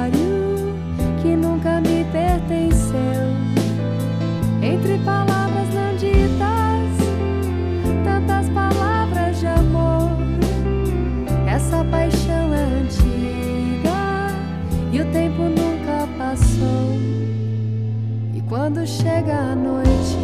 E 18.34 18.40
quando 18.48 18.86
chega 18.86 19.36
a 19.36 19.54
noite 19.54 20.18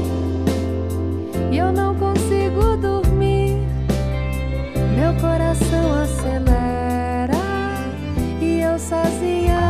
e 1.50 1.58
eu 1.58 1.72
não 1.72 1.94
consigo 1.94 2.76
dormir, 2.76 3.56
meu 4.96 5.12
coração 5.20 6.02
acelera 6.02 7.34
e 8.40 8.60
eu 8.60 8.78
sozinha. 8.78 9.69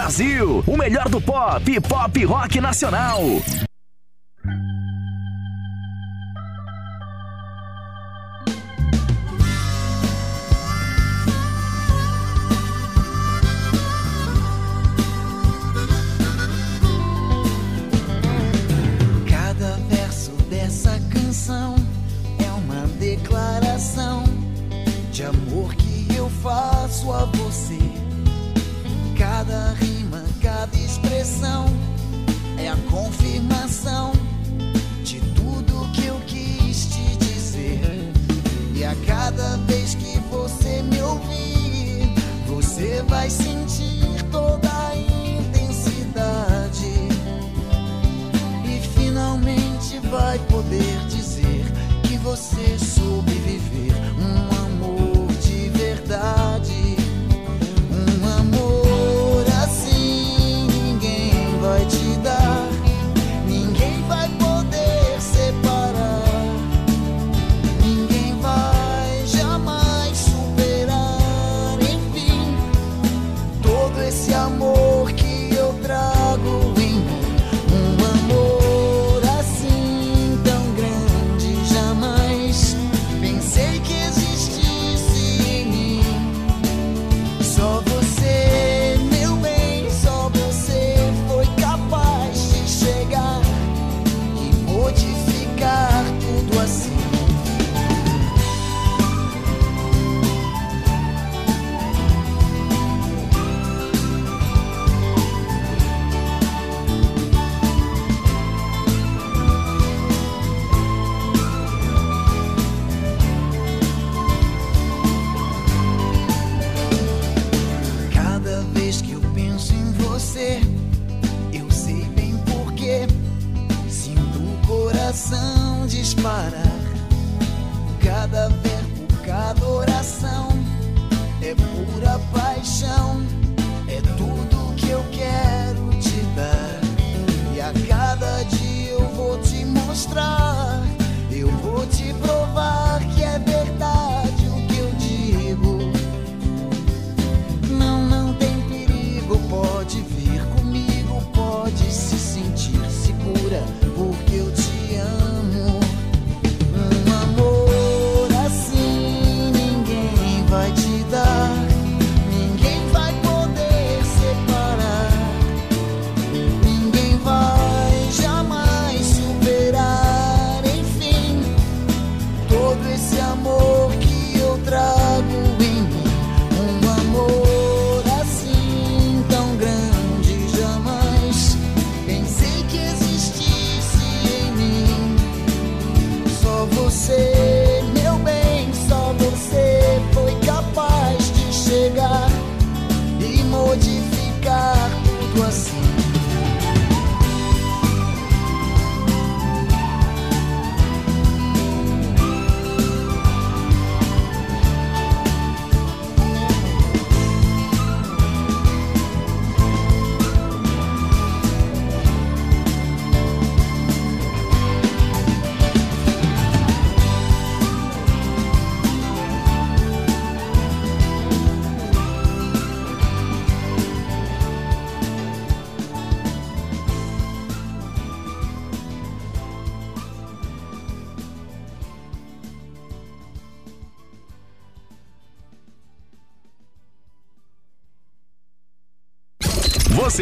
Brasil, 0.00 0.64
o 0.66 0.78
melhor 0.78 1.10
do 1.10 1.20
pop, 1.20 1.80
pop 1.82 2.24
rock 2.24 2.58
nacional. 2.58 3.20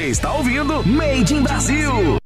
está 0.09 0.33
ouvindo 0.33 0.83
Made 0.87 1.35
in 1.35 1.43
Brasil. 1.43 2.18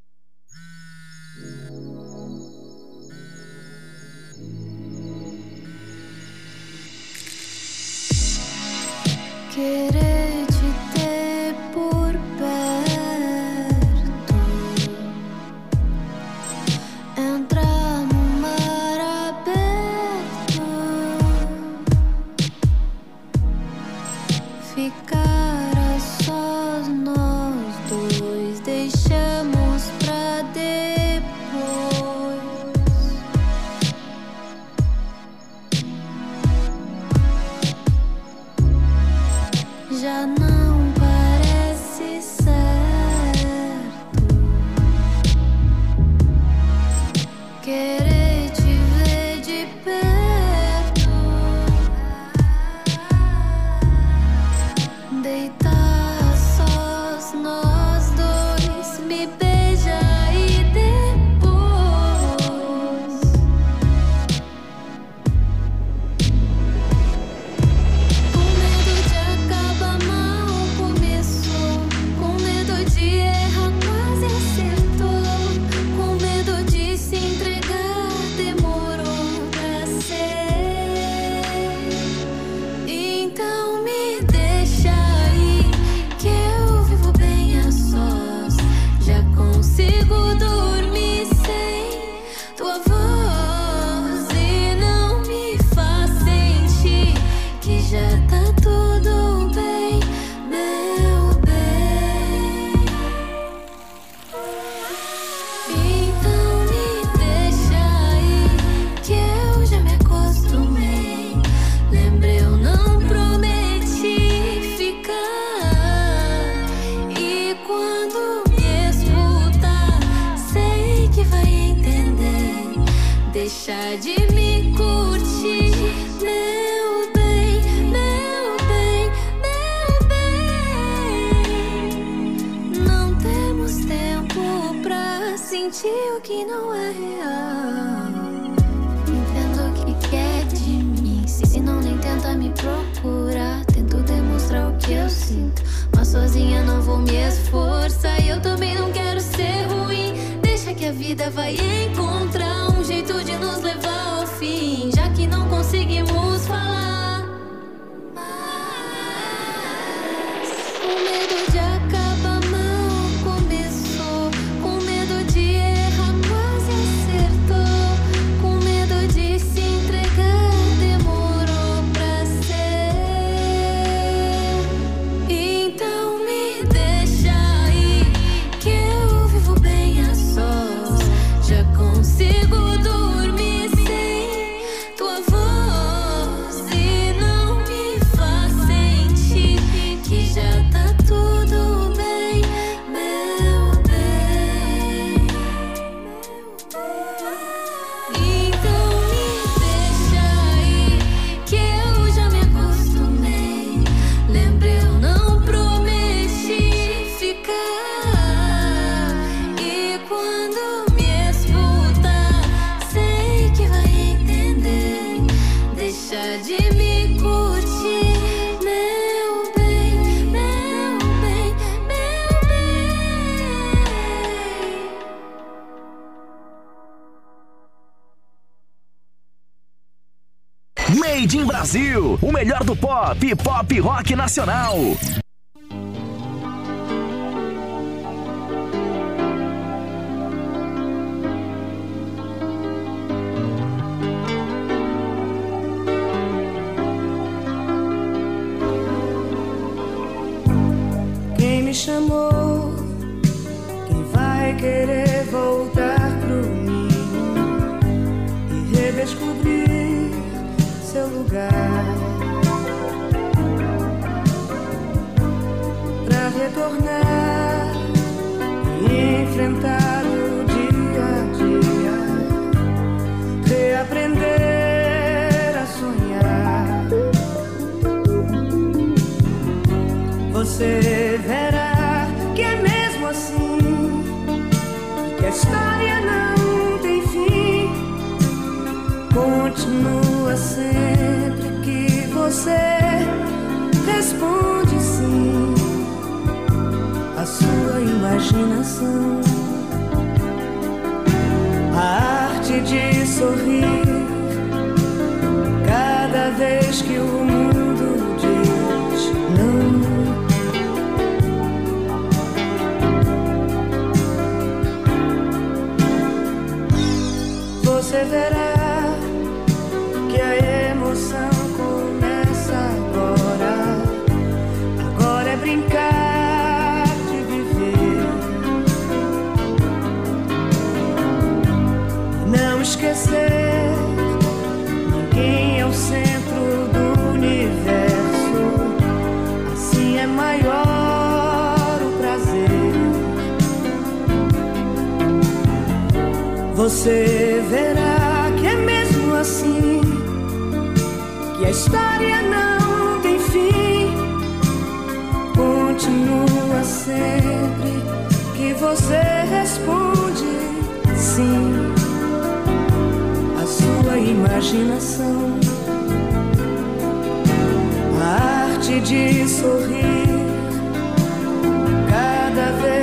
pop, 232.74 233.16
pop 233.43 233.70
rock 233.82 234.11
nacional. 234.11 235.22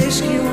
Cada 0.10 0.26
vez 0.26 0.49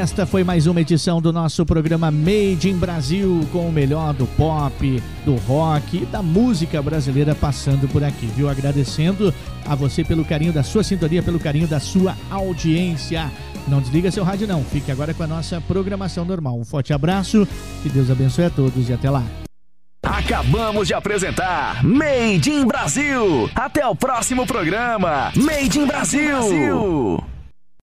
esta 0.00 0.24
foi 0.24 0.42
mais 0.42 0.66
uma 0.66 0.80
edição 0.80 1.20
do 1.20 1.30
nosso 1.30 1.66
programa 1.66 2.10
Made 2.10 2.70
in 2.70 2.78
Brasil, 2.78 3.46
com 3.52 3.68
o 3.68 3.72
melhor 3.72 4.14
do 4.14 4.26
pop, 4.28 5.02
do 5.26 5.34
rock 5.36 5.98
e 5.98 6.06
da 6.06 6.22
música 6.22 6.80
brasileira 6.80 7.34
passando 7.34 7.86
por 7.86 8.02
aqui, 8.02 8.24
viu? 8.34 8.48
Agradecendo 8.48 9.32
a 9.66 9.74
você 9.74 10.02
pelo 10.02 10.24
carinho 10.24 10.54
da 10.54 10.62
sua 10.62 10.82
sintonia, 10.82 11.22
pelo 11.22 11.38
carinho 11.38 11.68
da 11.68 11.78
sua 11.78 12.16
audiência. 12.30 13.30
Não 13.68 13.78
desliga 13.78 14.10
seu 14.10 14.24
rádio 14.24 14.48
não, 14.48 14.64
fique 14.64 14.90
agora 14.90 15.12
com 15.12 15.22
a 15.22 15.26
nossa 15.26 15.60
programação 15.60 16.24
normal. 16.24 16.58
Um 16.58 16.64
forte 16.64 16.94
abraço, 16.94 17.46
que 17.82 17.90
Deus 17.90 18.10
abençoe 18.10 18.46
a 18.46 18.50
todos 18.50 18.88
e 18.88 18.94
até 18.94 19.10
lá. 19.10 19.22
Acabamos 20.02 20.88
de 20.88 20.94
apresentar 20.94 21.84
Made 21.84 22.50
in 22.50 22.64
Brasil. 22.64 23.50
Até 23.54 23.86
o 23.86 23.94
próximo 23.94 24.46
programa. 24.46 25.30
Made 25.36 25.78
in 25.78 25.86
Brasil. 25.86 27.19